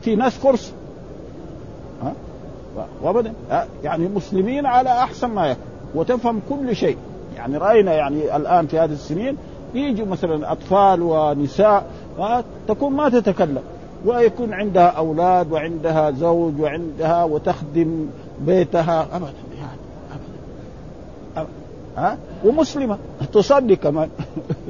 [0.02, 0.46] في ناس
[2.02, 2.12] ها؟
[3.02, 3.32] وابدا.
[3.84, 5.64] يعني مسلمين على أحسن ما يكون.
[5.94, 6.96] وتفهم كل شيء.
[7.36, 9.36] يعني رأينا يعني الآن في هذه السنين
[9.74, 11.86] يجوا مثلا أطفال ونساء
[12.68, 13.62] تكون ما تتكلم.
[14.04, 18.06] ويكون عندها أولاد وعندها زوج وعندها وتخدم
[18.40, 19.02] بيتها.
[19.12, 19.32] ابدا.
[19.58, 19.78] يعني
[21.36, 21.50] ابدا.
[21.96, 22.98] ها؟ ومسلمة.
[23.32, 24.08] تصلي كمان.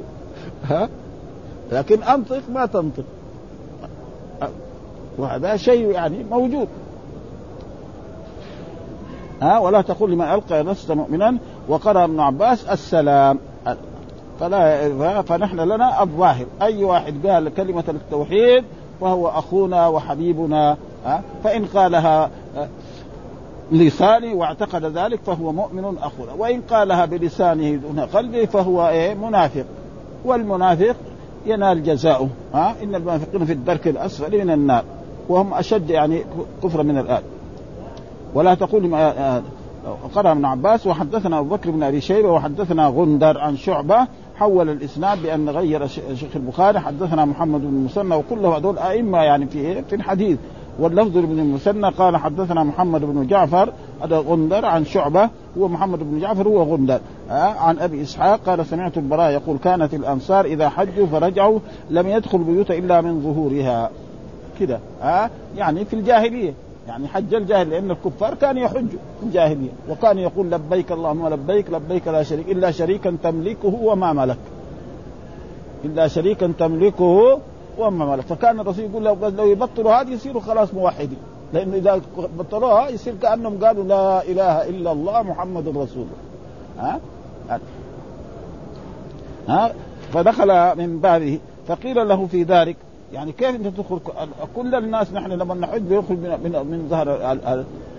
[0.71, 0.89] ها؟
[1.73, 3.05] لكن أنطق ما تنطق.
[5.19, 6.69] وهذا شيء يعني موجود.
[9.43, 11.37] ها ولا تقول لمن ألقى لست مؤمنا
[11.69, 13.39] وقرأ ابن عباس السلام.
[14.41, 18.65] فلا فنحن لنا الظاهر أي واحد قال كلمة التوحيد
[19.01, 22.31] فهو أخونا وحبيبنا ها فإن قالها
[23.73, 26.33] لسانه واعتقد ذلك فهو مؤمن أخونا.
[26.39, 29.65] وإن قالها بلسانه دون قلبه فهو إيه؟ منافق.
[30.25, 30.97] والمنافق
[31.47, 34.85] ينال جزاؤه ها إن المنافقين في الدرك الأسفل من النار.
[35.33, 36.25] وهم أشد يعني
[36.63, 37.23] كفرا من الآن.
[38.35, 39.43] ولا تقول ما
[40.15, 45.23] قرأ ابن عباس وحدثنا أبو بكر بن أبي شيبة وحدثنا غندر عن شعبة حول الإسناد
[45.23, 50.39] بأن غير شيخ البخاري حدثنا محمد بن المثنى وكله هذول أئمة يعني في في الحديث.
[50.79, 56.21] واللفظ لابن المثنى قال حدثنا محمد بن جعفر هذا غندر عن شعبة هو محمد بن
[56.21, 57.01] جعفر هو غندر.
[57.31, 61.59] آه عن أبي إسحاق قال سمعت البراء يقول كانت الأنصار إذا حجوا فرجعوا
[61.91, 63.91] لم يدخل البيوت إلا من ظهورها.
[64.61, 66.53] كده آه يعني في الجاهلية.
[66.89, 69.71] يعني حج الجاهل لأن الكفار كانوا يحجوا في الجاهلية.
[69.89, 74.39] وكان يقول لبيك اللهم لبيك لبيك لا شريك إلا شريكا تملكه وما ملك.
[75.85, 77.39] إلا شريكا تملكه
[77.79, 78.25] وما ملك.
[78.25, 81.19] فكان الرسول يقول لو لو يبطلوا هذه يصيروا خلاص موحدين.
[81.53, 82.01] لأنه إذا
[82.39, 86.23] بطلوها يصير كأنهم قالوا لا إله إلا الله محمد رسول الله
[86.79, 87.01] ها؟
[89.49, 89.73] ها؟
[90.13, 91.39] فدخل من بابه
[91.69, 92.77] فقيل له في ذلك
[93.13, 94.01] يعني كيف انت تدخل
[94.57, 97.37] كل الناس نحن لما نحج يدخل من من, من ظهر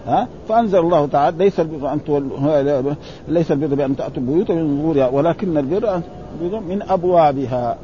[0.07, 2.95] ها؟ فأنزل الله تعالى ليس البر أن
[3.27, 6.01] ليس البر بأن تأتوا البيوت من ظهورها ولكن البر
[6.41, 7.77] من أبوابها.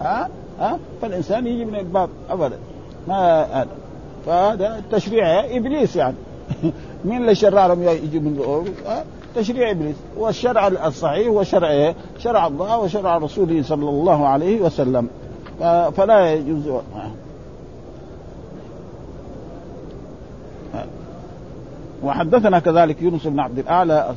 [0.00, 0.28] ها؟
[0.60, 2.56] ها؟ فالإنسان يجي من الباب ابدا.
[3.08, 3.68] ما هذا
[4.26, 6.16] فهذا تشريع إبليس يعني.
[7.04, 8.64] مين اللي شرع لهم يجي من
[9.34, 9.96] تشريع إبليس.
[10.18, 15.08] والشرع الصحيح هو شرع إيه؟ شرع الله وشرع رسوله صلى الله عليه وسلم.
[15.90, 16.70] فلا يجوز.
[22.04, 24.14] وحدثنا كذلك يونس بن عبد الأعلى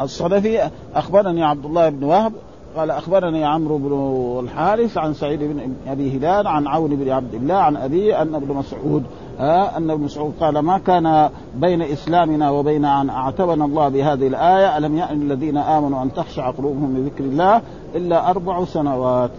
[0.00, 2.32] الصدفي أخبرني عبد الله بن وهب
[2.76, 7.54] قال أخبرني عمرو بن الحارث عن سعيد بن أبي هلال عن عون بن عبد الله
[7.54, 9.04] عن ابي أن ابن مسعود
[9.40, 14.78] آه أن ابن مسعود قال ما كان بين إسلامنا وبين أن أعتبنا الله بهذه الآية
[14.78, 17.62] ألم يأن الذين آمنوا أن تخشع قلوبهم بذكر الله
[17.94, 19.30] إلا أربع سنوات؟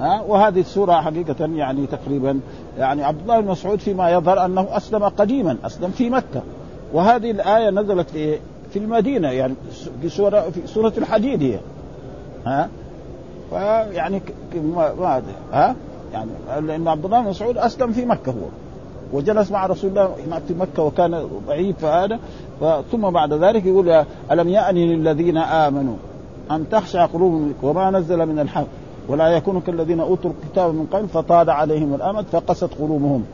[0.00, 2.40] ها؟ وهذه السورة حقيقة يعني تقريبا
[2.78, 6.42] يعني عبد الله بن مسعود فيما يظهر أنه أسلم قديما أسلم في مكة.
[6.92, 8.38] وهذه الآية نزلت في
[8.70, 9.54] في المدينة يعني
[10.02, 11.58] في سورة في سورة الحديد هي.
[12.46, 12.68] ها؟
[13.50, 14.22] فيعني
[14.54, 15.76] ما ها؟
[16.12, 16.30] يعني
[16.66, 18.46] لأن عبد الله بن مسعود أسلم في مكة هو.
[19.12, 20.14] وجلس مع رسول الله
[20.48, 22.18] في مكة وكان ضعيف فهذا
[22.92, 25.96] ثم بعد ذلك يقول ألم يأن للذين آمنوا
[26.50, 28.66] أن تخشع قلوبهم وما نزل من الحق؟
[29.08, 33.24] ولا يكونوا كالذين أوتوا الكتاب من قبل فطال عليهم الأمد فقست قلوبهم.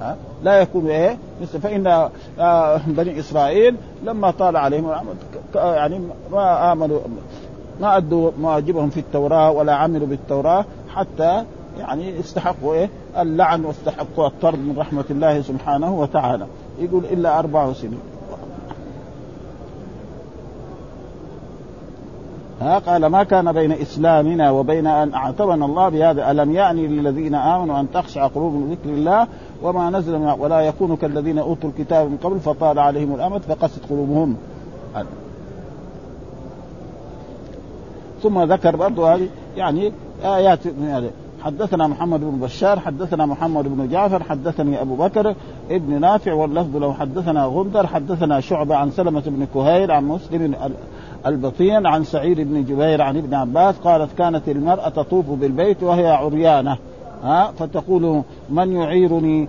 [0.00, 5.16] ها؟ لا يكون إيه؟ مثل فإن آه بني إسرائيل لما طال عليهم الأمد
[5.54, 6.00] يعني
[6.32, 6.98] ما آمنوا
[7.80, 11.44] ما أدوا واجبهم في التوراة ولا عملوا بالتوراة حتى
[11.78, 16.46] يعني استحقوا إيه؟ اللعن واستحقوا الطرد من رحمة الله سبحانه وتعالى.
[16.78, 18.00] يقول إلا أربع سنين.
[22.60, 26.30] ها قال ما كان بين إسلامنا وبين أن اعتبنا الله بهذا.
[26.30, 29.26] ألم يعني للذين آمنوا أن تخشع قلوبهم ذكر الله
[29.62, 34.36] وما نزل ولا يكونوا كالذين أوتوا الكتاب من قبل فطال عليهم الأمد فقست قلوبهم.
[38.22, 39.92] ثم ذكر برضه هذه يعني
[40.24, 41.10] آيات من
[41.42, 45.34] حدثنا محمد بن بشار حدثنا محمد بن جعفر حدثني أبو بكر
[45.70, 50.54] ابن نافع واللفظ له حدثنا غندر حدثنا شعبة عن سلمة بن كهيل عن مسلم
[51.26, 56.76] البطين عن سعيد بن جبير عن ابن عباس قالت كانت المرأة تطوف بالبيت وهي عريانة.
[57.22, 59.48] ها فتقول من يعيرني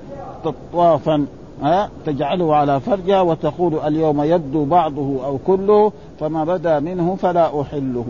[0.74, 1.26] طوافا؟
[1.62, 8.06] ها تجعله على فرجها وتقول اليوم يبدو بعضه أو كله فما بدا منه فلا أحله.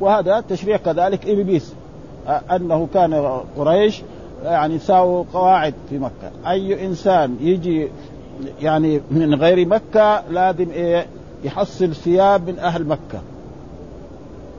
[0.00, 1.74] وهذا تشريع كذلك إبليس
[2.50, 4.02] أنه كان قريش
[4.44, 6.50] يعني ساووا قواعد في مكة.
[6.50, 7.88] أي إنسان يجي
[8.62, 11.06] يعني من غير مكة لازم إيه؟
[11.46, 13.20] يحصل ثياب من أهل مكة.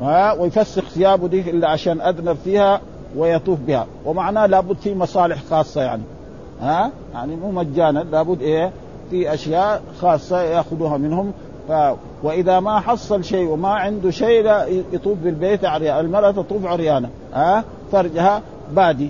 [0.01, 2.81] ها؟ ويفسخ ثيابه دي إلا عشان اذنب فيها
[3.15, 3.87] ويطوف بها.
[4.05, 6.03] ومعناه لابد في مصالح خاصة يعني.
[6.61, 8.71] ها؟ يعني مو مجانا لابد إيه؟
[9.09, 11.31] في أشياء خاصة يأخذوها منهم.
[11.67, 11.71] ف...
[12.23, 17.63] وإذا ما حصل شيء وما عنده شيء لا يطوف بالبيت عريان المرأة تطوف عريانه ها؟
[17.91, 19.09] فرجها بادي.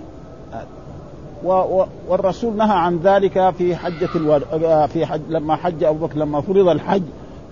[1.44, 1.52] و...
[1.54, 1.86] و...
[2.10, 4.88] والرسول نهى عن ذلك في حجة ألو...
[4.88, 7.04] في حج لما حج أبو بكر لما فرض الحج.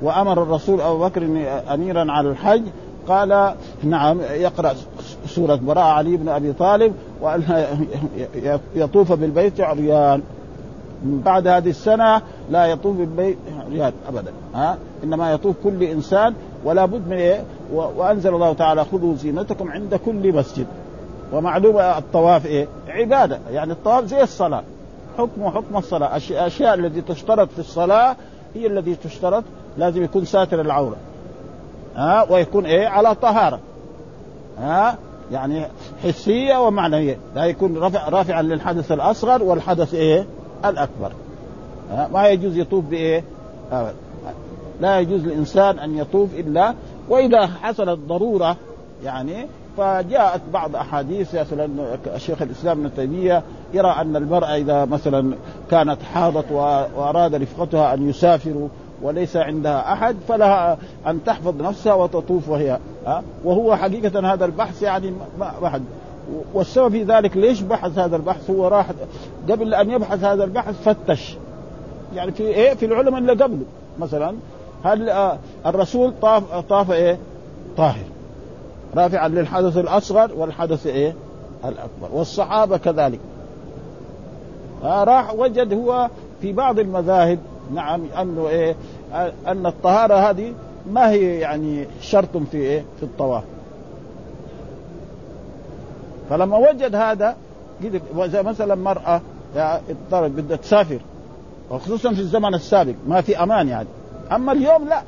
[0.02, 1.24] وأمر الرسول أبو بكر
[1.74, 2.64] أميرا على الحج
[3.08, 3.54] قال
[3.84, 4.74] نعم يقرأ
[5.28, 7.66] سورة براء علي بن أبي طالب وأن
[8.76, 10.22] يطوف بالبيت عريان.
[11.04, 16.86] من بعد هذه السنة لا يطوف بالبيت عريان ابدا ها؟ إنما يطوف كل إنسان ولا
[16.86, 20.68] بد من إيه؟ وأنزل الله تعالى خذوا زينتكم عند كل مسجد.
[21.34, 24.64] ومعلومة الطواف إيه؟ عبادة يعني الطواف زي الصلاة.
[25.18, 26.18] حكمه حكم الصلاة.
[26.30, 28.16] الاشياء التي تشترط في الصلاة
[28.56, 29.44] هي التي تشترط
[29.78, 30.96] لازم يكون ساتر العورة.
[31.96, 33.60] ها ويكون إيه؟ على طهارة.
[34.60, 34.98] ها
[35.32, 35.68] يعني
[36.04, 37.18] حسية ومعنوية.
[37.36, 40.26] لا يكون رفع رافعا للحدث الأصغر والحدث إيه؟
[40.66, 41.12] الأكبر.
[42.14, 43.24] ما يجوز يطوف بإيه.
[44.82, 46.74] لا يجوز للإنسان أن يطوف إلا
[47.10, 48.56] وإذا حصلت ضرورة
[49.04, 51.70] يعني فجاءت بعض أحاديث مثلا
[52.16, 55.36] الشيخ الإسلام ابن تيمية يرى أن المرأة إذا مثلا
[55.72, 58.68] كانت حاضت وأراد رفقتها أن يسافروا
[59.06, 65.14] وليس عندها أحد فلها أن تحفظ نفسها وتطوف وهي ها؟ وهو حقيقة هذا البحث يعني
[65.40, 65.84] ما حد.
[66.54, 68.92] والسبب في ذلك ليش بحث هذا البحث؟ هو راح
[69.50, 71.38] قبل أن يبحث هذا البحث فتش.
[72.16, 73.66] يعني في إيه؟ في العلماء اللي قبله.
[74.00, 74.36] مثلا
[74.84, 77.18] هل آه الرسول طاف طاف إيه؟
[77.78, 78.06] طاهر.
[78.96, 81.14] رافعا للحدث الأصغر والحدث إيه؟
[81.66, 82.10] الأكبر.
[82.14, 83.20] والصحابة كذلك.
[84.84, 86.10] آه راح وجد هو
[86.42, 87.40] في بعض المذاهب
[87.74, 88.76] نعم أنه إيه؟
[89.48, 90.54] أن الطهارة هذه
[90.92, 93.44] ما هي يعني شرط في إيه؟ في الطواف.
[96.30, 97.36] فلما وجد هذا
[98.34, 99.22] مثلا مرأة
[99.90, 101.00] اضطرت بدها تسافر
[101.72, 103.88] وخصوصا في الزمن السابق ما في أمان يعني.
[104.32, 105.02] أما اليوم لا.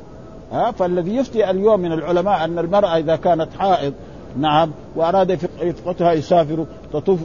[0.51, 3.93] ها فالذي يفتي اليوم من العلماء أن المرأة إذا كانت حائض
[4.37, 7.19] نعم وأراد رفقتها يسافروا تطوف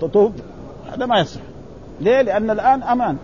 [0.00, 0.32] تطوف
[0.92, 1.40] هذا ما يصح.
[2.00, 3.16] ليه؟ لأن الآن أمان.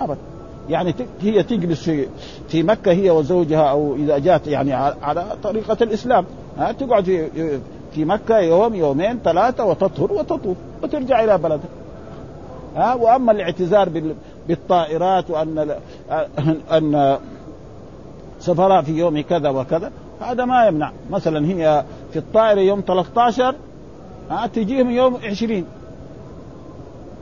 [0.00, 0.27] ابدا.
[0.68, 2.08] يعني هي تجلس في
[2.48, 6.24] في مكة هي وزوجها أو إذا جات يعني على طريقة الإسلام.
[6.58, 7.60] ها تقعد في
[7.92, 11.68] في مكة يوم يومين ثلاثة وتطهر وتطوف وترجع إلى بلدها.
[12.76, 13.88] ها وأما الاعتذار
[14.48, 15.76] بالطائرات وأن
[16.72, 17.18] أن
[18.40, 20.92] سفرها في يوم كذا وكذا هذا ما يمنع.
[21.10, 23.54] مثلا هي في الطائرة يوم 13
[24.30, 25.64] ها تجيهم يوم 20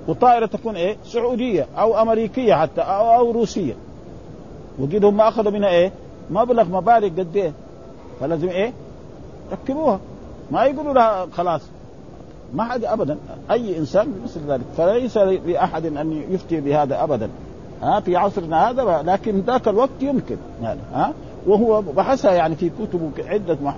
[0.09, 3.75] والطائره تكون إيه؟ سعودية أو أمريكية حتى أو, أو روسية.
[4.79, 5.93] وقد هم أخذوا منها إيه؟
[6.31, 7.53] مبلغ مبالغ قد إيه؟
[8.21, 8.73] فلازم إيه؟
[9.53, 10.01] ركبوها
[10.51, 11.63] ما يقولوا لها خلاص.
[12.55, 13.19] ما حد ابدا.
[13.51, 14.65] أي إنسان مثل ذلك.
[14.77, 17.31] فليس لأحد أن يفتي بهذا ابدا.
[17.83, 20.37] ها في عصرنا هذا لكن ذاك الوقت يمكن.
[20.63, 21.13] يعني ها؟
[21.47, 23.75] وهو بحثها يعني في كتب عدة مح...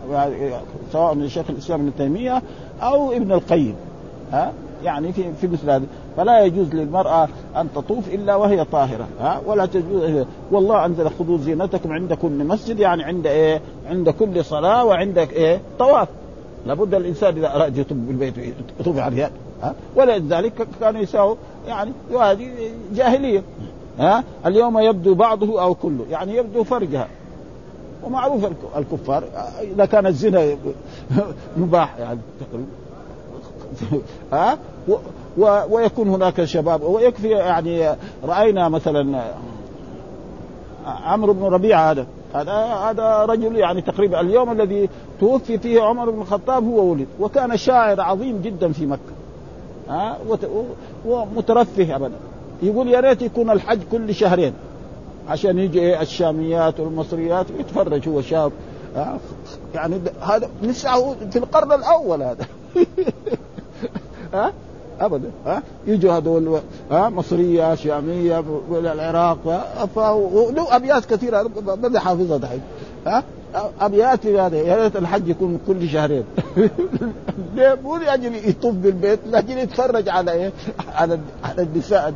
[0.93, 2.43] سواء من الشيخ الإسلام ابن تيمية
[2.83, 3.75] أو ابن القيم.
[4.33, 4.53] ها؟
[4.85, 5.85] يعني في في مثل هذا
[6.17, 10.25] فلا يجوز للمرأة أن تطوف إلا وهي طاهرة ها؟ ولا تجوز.
[10.51, 13.61] والله أنزل خذوا زينتكم عند كل مسجد يعني عند إيه؟
[13.91, 16.09] عند كل صلاة وعند إيه؟ طواف.
[16.67, 18.35] لابد الإنسان إذا أراد يطوف بالبيت
[18.81, 19.31] يطوف عريان
[19.63, 21.37] ها؟ ولذلك كانوا يساووا
[21.67, 22.51] يعني هذه
[22.95, 23.43] جاهلية
[23.99, 27.09] ها؟ اليوم يبدو بعضه أو كله يعني يبدو فرجها.
[28.05, 29.25] ومعروف الكفار
[29.63, 30.57] إذا كان الزنا
[31.57, 32.19] مباح يعني
[34.33, 34.95] ها؟ و
[35.39, 36.83] و ويكون هناك شباب.
[36.83, 39.25] ويكفي يعني رأينا مثلا
[40.87, 42.07] عمرو بن ربيعة هذا.
[42.35, 44.89] هذا هذا رجل يعني تقريبا اليوم الذي
[45.21, 47.07] توفي فيه عمر بن الخطاب هو ولد.
[47.21, 49.01] وكان شاعر عظيم جدا في مكة.
[49.89, 50.19] ها؟
[51.07, 52.17] ومترفه ابدا.
[52.63, 54.53] يقول يا ريت يكون الحج كل شهرين.
[55.29, 58.53] عشان يجي الشاميات والمصريات ويتفرج هو شاب.
[59.75, 62.47] يعني هذا نسعه في القرن الأول هذا.
[64.35, 64.53] ها؟
[65.01, 66.61] ابدا ها؟ يجوا هذول
[66.91, 69.39] ها؟ مصرية شاميه من العراق
[69.97, 72.61] وله أبيات كثيرة بدي حافظها دحين
[73.07, 73.25] ها؟
[73.81, 76.25] أبيات هذا يا ريت الحج يكون كل شهرين.
[77.85, 80.53] مو لأجل يطوف بالبيت لأجل يتفرج على إيه؟
[80.95, 82.15] على على النساء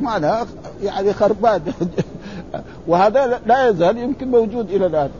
[0.00, 0.46] معناها
[0.82, 1.62] يعني خربان.
[2.88, 5.10] وهذا لا يزال يمكن موجود إلى الآن.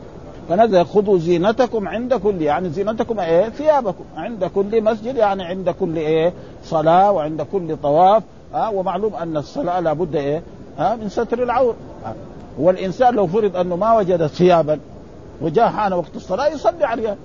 [0.49, 4.03] فنزل خذوا زينتكم عند كل يعني زينتكم إيه؟ ثيابكم.
[4.15, 6.33] عند كل مسجد يعني عند كل إيه؟
[6.63, 8.23] صلاة وعند كل طواف.
[8.53, 10.43] ها ومعلوم أن الصلاة لابد إيه؟
[10.77, 11.75] ها من ستر العور.
[12.59, 14.79] والإنسان لو فرض أنه ما وجد ثيابا
[15.41, 17.17] وجاء حان وقت الصلاة يصلي عريان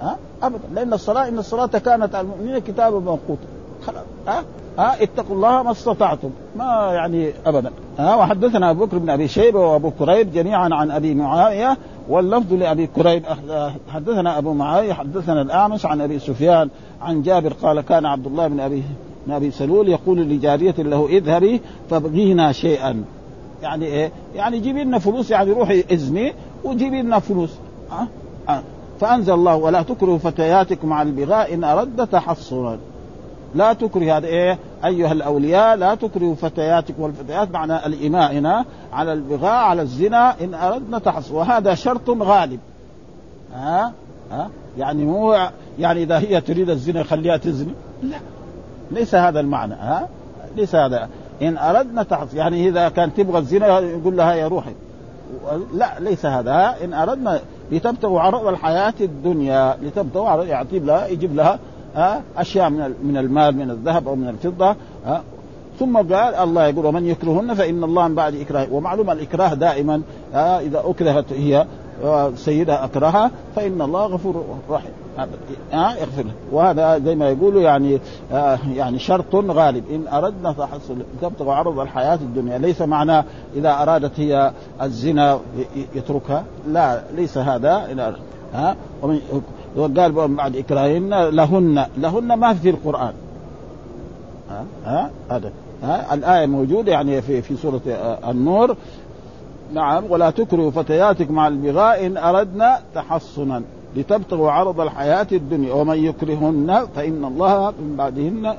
[0.00, 0.68] ها ابدا.
[0.74, 3.46] لأن الصلاة إن الصلاة كانت على المؤمنين كتابا موقوتا.
[3.86, 4.04] خلاص.
[4.28, 4.44] ها
[4.78, 6.30] ها اتقوا الله ما استطعتم.
[6.56, 7.70] ما يعني ابدا.
[7.98, 11.76] ها وحدثنا أبو بكر بن أبي شيبة وأبو كريب جميعا عن أبي معاوية
[12.08, 13.22] واللفظ لأبي كريب
[13.88, 16.68] حدثنا أبو معاوية حدثنا الأعمش عن أبي سفيان
[17.02, 18.82] عن جابر قال كان عبد الله بن أبي
[19.26, 21.60] بن أبي سلول يقول لجارية له اذهبي
[21.90, 23.04] فابغينا شيئا
[23.62, 26.32] يعني إيه؟ يعني جيبي لنا فلوس يعني روحي إذني
[26.64, 27.50] وجيبي لنا فلوس
[27.92, 28.06] أه؟
[28.52, 28.62] أه؟
[29.00, 32.78] فأنزل الله ولا تكرهوا فتياتكم على البغاء إن أردت تحصنا
[33.54, 39.52] لا تكره هذا إيه أيها الأولياء لا تكرهوا فتياتكم والفتيات معنى الاماء هنا على البغاء
[39.52, 42.60] على الزنا إن أردنا تحصن وهذا شرط غالب.
[43.54, 43.92] ها؟
[44.30, 45.36] ها؟ يعني مو
[45.78, 47.72] يعني إذا هي تريد الزنا خليها تزني.
[48.02, 48.16] لا.
[48.90, 49.74] ليس هذا المعنى.
[49.74, 50.08] ها؟
[50.56, 51.08] ليس هذا.
[51.42, 54.72] إن أردنا تحصن يعني إذا كانت تبغى الزنا يقول لها يا روحي.
[55.74, 56.74] لا ليس هذا.
[56.84, 57.40] إن أردنا
[57.72, 61.58] لتبتغوا عرض الحياة الدنيا لتبتغوا عرض يعطي لها يجيب لها
[61.94, 64.76] ها أشياء من من المال من الذهب أو من الفضة
[65.06, 65.22] ها.
[65.78, 68.66] ثم قال الله يقول ومن يكرهن فإن الله من بعد إكراه.
[68.72, 71.66] ومعلوم الإكراه دائما ها إذا أكرهت هي
[72.36, 74.90] سيدها أكرهها فإن الله غفور رحيم.
[75.72, 76.32] ها يغفر له.
[76.52, 77.98] وهذا زي ما يقولوا يعني
[78.32, 79.84] آه يعني شرط غالب.
[79.90, 83.24] إن أردنا تحصل تبتغوا عرض الحياة الدنيا ليس معناه
[83.56, 85.40] إذا أرادت هي الزنا
[85.94, 88.14] يتركها؟ لا ليس هذا
[88.54, 88.76] ها.
[89.76, 93.12] وقال بعد إكراههن لهن لهن ما في القرآن.
[94.50, 95.52] ها؟ ها؟ هذا.
[95.82, 97.80] ها؟ الآية موجودة يعني في في سورة
[98.28, 98.76] النور.
[99.74, 103.62] نعم ولا تكرهوا فتياتكم على البغاء إن أردنا تحصنا
[103.96, 105.72] لتبتغوا عرض الحياة الدنيا.
[105.72, 108.54] ومن يكرهن فإن الله من بعدهن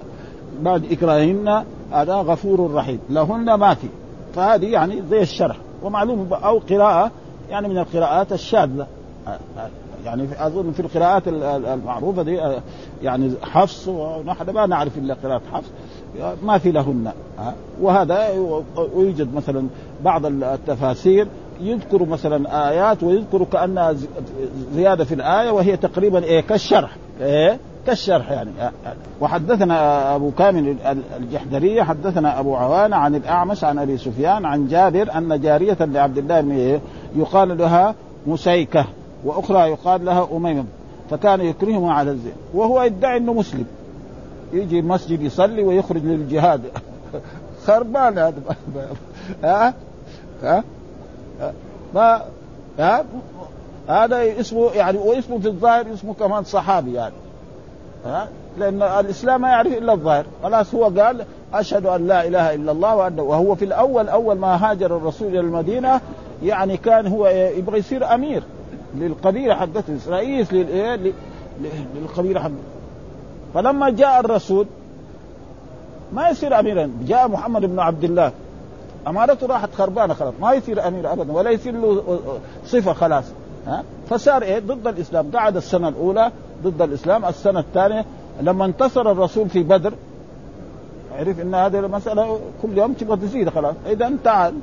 [0.61, 2.99] بعد إكراههن هذا غفور رحيم.
[3.09, 3.87] لهن ما في.
[4.35, 7.11] فهذه يعني زي الشرح ومعلوم أو قراءة
[7.49, 8.87] يعني من القراءات الشاذة.
[10.05, 12.39] يعني أظن في القراءات المعروفة دي
[13.03, 15.69] يعني حفص ونحن ما نعرف إلا قراءة حفص
[16.43, 17.11] ما في لهن
[17.81, 18.29] وهذا
[18.95, 19.67] ويوجد مثلا
[20.03, 21.27] بعض التفاسير
[21.61, 23.95] يذكر مثلا آيات ويذكر كانها
[24.73, 28.49] زيادة في الآية وهي تقريبا إيه كالشرح إيه كالشرح يعني
[29.21, 30.75] وحدثنا أبو كامل
[31.17, 36.41] الجحدري حدثنا أبو عوان عن الأعمش عن أبي سفيان عن جابر أن جارية لعبد الله
[36.41, 36.79] بن
[37.15, 37.95] يقال لها
[38.27, 38.85] مسيكة.
[39.23, 40.65] وأخرى يقال لها اميمه
[41.09, 42.33] فكان يكرههم على الزين.
[42.53, 43.65] وهو يدعي إنه مسلم.
[44.53, 46.61] يجي المسجد يصلي ويخرج للجهاد.
[47.65, 48.41] خربان هذا.
[49.43, 49.73] ها؟
[50.43, 50.63] ها؟
[51.93, 52.21] ما؟
[52.79, 53.05] ها؟
[53.87, 57.13] هذا اسمه يعني واسمه في الظاهر اسمه كمان صحابي يعني.
[58.05, 60.25] ها؟ لأن الإسلام ما يعرف إلا الظاهر.
[60.43, 64.71] خلاص هو قال أشهد أن لا إله إلا الله وانه وهو في الأول أول ما
[64.71, 66.01] هاجر الرسول إلى المدينة
[66.43, 68.43] يعني كان هو يبغى يصير أمير.
[68.95, 71.13] للقبيلة حقته رئيس للايه
[71.95, 72.55] للقبيلة حقته
[73.53, 74.65] فلما جاء الرسول
[76.13, 76.91] ما يصير اميرا.
[77.07, 78.31] جاء محمد بن عبد الله.
[79.07, 80.33] أمارته راحت خربانة خلاص.
[80.41, 82.19] ما يصير أمير ابدا ولا يصير له
[82.65, 83.23] صفة خلاص.
[83.67, 85.31] ها؟ فصار إيه؟ ضد الإسلام.
[85.35, 86.31] قعد السنة الأولى
[86.63, 87.25] ضد الإسلام.
[87.25, 88.05] السنة الثانية
[88.41, 89.93] لما انتصر الرسول في بدر
[91.19, 93.75] عرف إن هذه المسألة كل يوم تبغى تزيد خلاص.
[93.87, 94.53] إذا تعال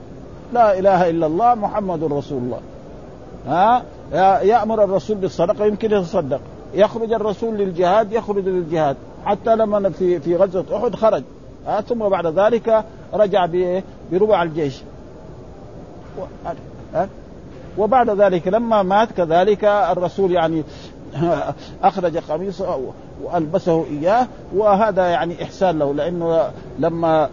[0.53, 2.61] لا إله إلا الله محمد رسول الله.
[3.47, 3.83] ها؟
[4.43, 6.41] يأمر الرسول بالصدقة يمكن يتصدق.
[6.75, 8.97] يخرج الرسول للجهاد يخرج للجهاد.
[9.25, 11.23] حتى لما في في غزوة أحد خرج.
[11.67, 12.85] ها؟ ثم بعد ذلك
[13.15, 13.49] رجع
[14.13, 14.83] بربع الجيش.
[17.79, 20.65] وبعد ذلك لما مات كذلك الرسول يعني
[21.83, 22.81] أخرج قميصه
[23.23, 24.27] وألبسه إياه.
[24.55, 27.29] وهذا يعني إحسان له لأنه لما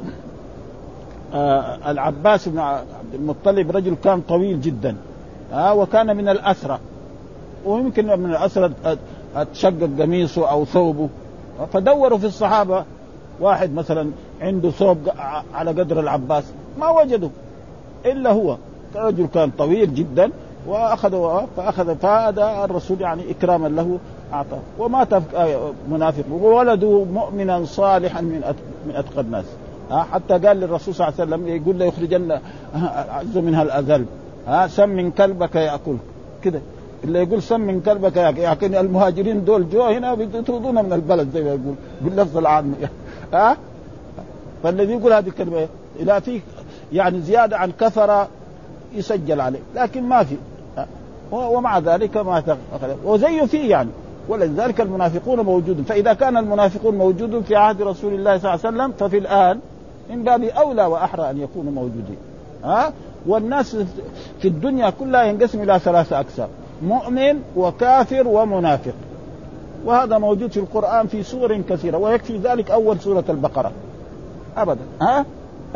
[1.33, 4.95] آه، العباس بن عبد المطلب رجل كان طويل جدا.
[5.53, 6.79] وكان من الأسرى.
[7.65, 8.73] ويمكن من الأسرى
[9.53, 11.09] تشقق قميصه أو ثوبه.
[11.73, 12.83] فدوروا في الصحابة.
[13.39, 14.09] واحد مثلا
[14.41, 14.97] عنده ثوب
[15.53, 16.43] على قدر العباس.
[16.79, 17.29] ما وجدوا
[18.05, 18.57] إلا هو.
[18.95, 20.31] رجل كان طويل جدا
[20.67, 23.99] واخذ فأخذ فهذا الرسول يعني إكراما له
[24.33, 24.59] أعطاه.
[24.79, 25.13] ومات
[25.89, 26.23] منافق.
[26.31, 28.41] وولده مؤمنا صالحا من
[28.87, 29.45] من أتقى الناس.
[29.91, 32.39] حتى قال للرسول صلى الله عليه وسلم يقول له يخرجن
[33.09, 34.05] عز منها الأذل.
[34.47, 35.99] ها سم من كلبك ياكلك
[36.43, 36.61] كده.
[37.03, 41.49] اللي يقول سم من كلبك يعني المهاجرين دول جو هنا بيطردونا من البلد زي ما
[41.49, 42.75] يقول باللفظ العام.
[43.33, 43.57] ها؟
[44.63, 45.67] فالذي يقول هذه الكلمة
[45.99, 46.41] لا في
[46.93, 48.27] يعني زيادة عن كثرة
[48.95, 50.35] يسجل عليه لكن ما في.
[51.31, 52.57] ومع ذلك ما
[53.05, 53.89] وزيه فيه يعني.
[54.27, 55.83] ولذلك المنافقون موجودون.
[55.83, 59.59] فإذا كان المنافقون موجودون في عهد رسول الله صلى الله عليه وسلم ففي الآن
[60.09, 62.17] من باب أولى وأحرى أن يكونوا موجودين.
[62.63, 62.93] ها؟
[63.27, 63.75] والناس
[64.39, 66.47] في الدنيا كلها ينقسم إلى ثلاثة أقسام.
[66.81, 68.93] مؤمن وكافر ومنافق.
[69.85, 73.71] وهذا موجود في القرآن في سور كثيرة ويكفي ذلك أول سورة البقرة.
[74.57, 74.81] أبدا.
[75.01, 75.25] ها؟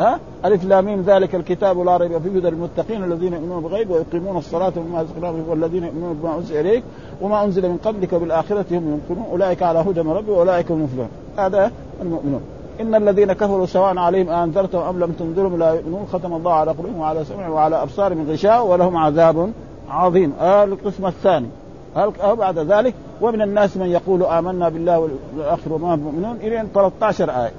[0.00, 4.72] ها؟ ألف لامين ذلك الكتاب لا ريب فيه هدى للمتقين الذين يؤمنون بالغيب ويقيمون الصلاة
[4.76, 6.82] ومما رزقناهم والذين يؤمنون بما أنزل إليك
[7.20, 11.08] وما أنزل من قبلك بالآخرة هم ينكرون أولئك على هدى من ربي وأولئك هم المفلحون.
[11.38, 11.72] هذا
[12.02, 12.40] المؤمنون.
[12.80, 17.00] إن الذين كفروا سواء عليهم أنذرتهم أم لم تنذرهم لا يؤمنون ختم الله على قلوبهم
[17.00, 19.52] وعلى سمعهم وعلى أبصارهم غشاوة ولهم عذاب
[19.90, 20.32] عظيم.
[20.40, 21.48] آه القسم الثاني
[21.96, 27.52] آه بعد ذلك ومن الناس من يقول آمنا بالله والآخر وما مؤمنون؟ إلى 13 آية.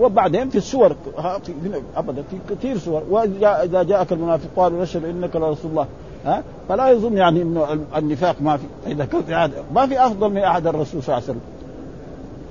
[0.00, 0.96] وبعدين في السور
[1.44, 1.52] في
[1.96, 3.02] ابدا في كثير سور.
[3.10, 5.86] واذا جاءك المنافق قالوا نشهد إنك لرسول الله.
[6.26, 7.66] ها؟ فلا يظن يعني إنه
[7.96, 8.64] النفاق ما في.
[8.86, 11.40] إذا عهد ما في أفضل من عهد الرسول صلى الله عليه وسلم.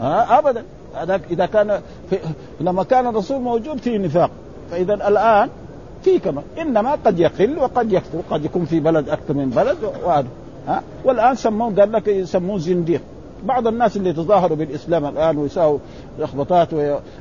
[0.02, 0.64] ها؟ ابدا.
[1.32, 2.18] إذا كان في
[2.62, 4.30] لما كان الرسول موجود في نفاق.
[4.72, 5.50] فإذا الآن
[6.04, 8.20] في كمان إنما قد يقل وقد يكثر.
[8.30, 10.28] قد يكون في بلد أكثر من بلد وهذا.
[10.68, 13.02] ها؟ والآن سموه قال لك يسموه زنديق.
[13.44, 15.80] بعض الناس اللي تظاهروا بالإسلام الآن ويساووا
[16.20, 16.68] لخبطات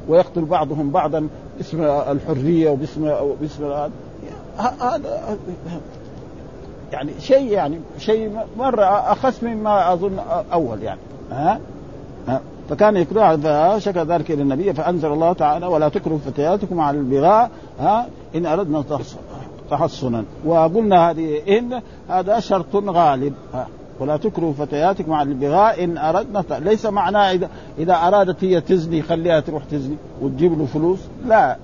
[0.08, 3.90] ويقتل بعضهم بعضا باسم الحرية وباسم باسم هذا.
[6.92, 10.18] يعني شيء يعني شيء مرة اخس مما أظن
[10.52, 11.00] أول يعني.
[11.30, 11.60] ها؟
[12.28, 17.50] ها؟ فكان يكره فشكى ذلك إلى النبي فأنزل الله تعالى ولا تكرهوا فتياتكم على البغاء
[17.80, 18.84] ها إن أردنا
[19.70, 20.24] تحصنا.
[20.44, 23.66] وقلنا هذه إن هذا شرط غالب ها.
[24.00, 27.48] ولا تكرهوا فتياتكم على البغاء إن أردنا ليس معناه إذا
[27.78, 30.98] إذا أرادت هي تزني خليها تروح تزني وتجيب له فلوس.
[31.26, 31.56] لا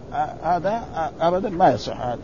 [0.43, 0.83] هذا
[1.21, 2.19] ابدا ما يصح هذا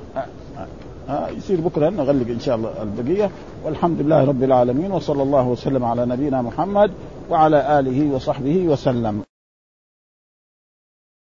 [1.09, 1.29] ها.
[1.37, 3.31] يصير بكرة نغلق إن شاء الله البقية.
[3.65, 6.91] والحمد لله رب العالمين وصلى الله وسلم على نبينا محمد
[7.31, 9.26] وعلى آله وصحبه وسلم.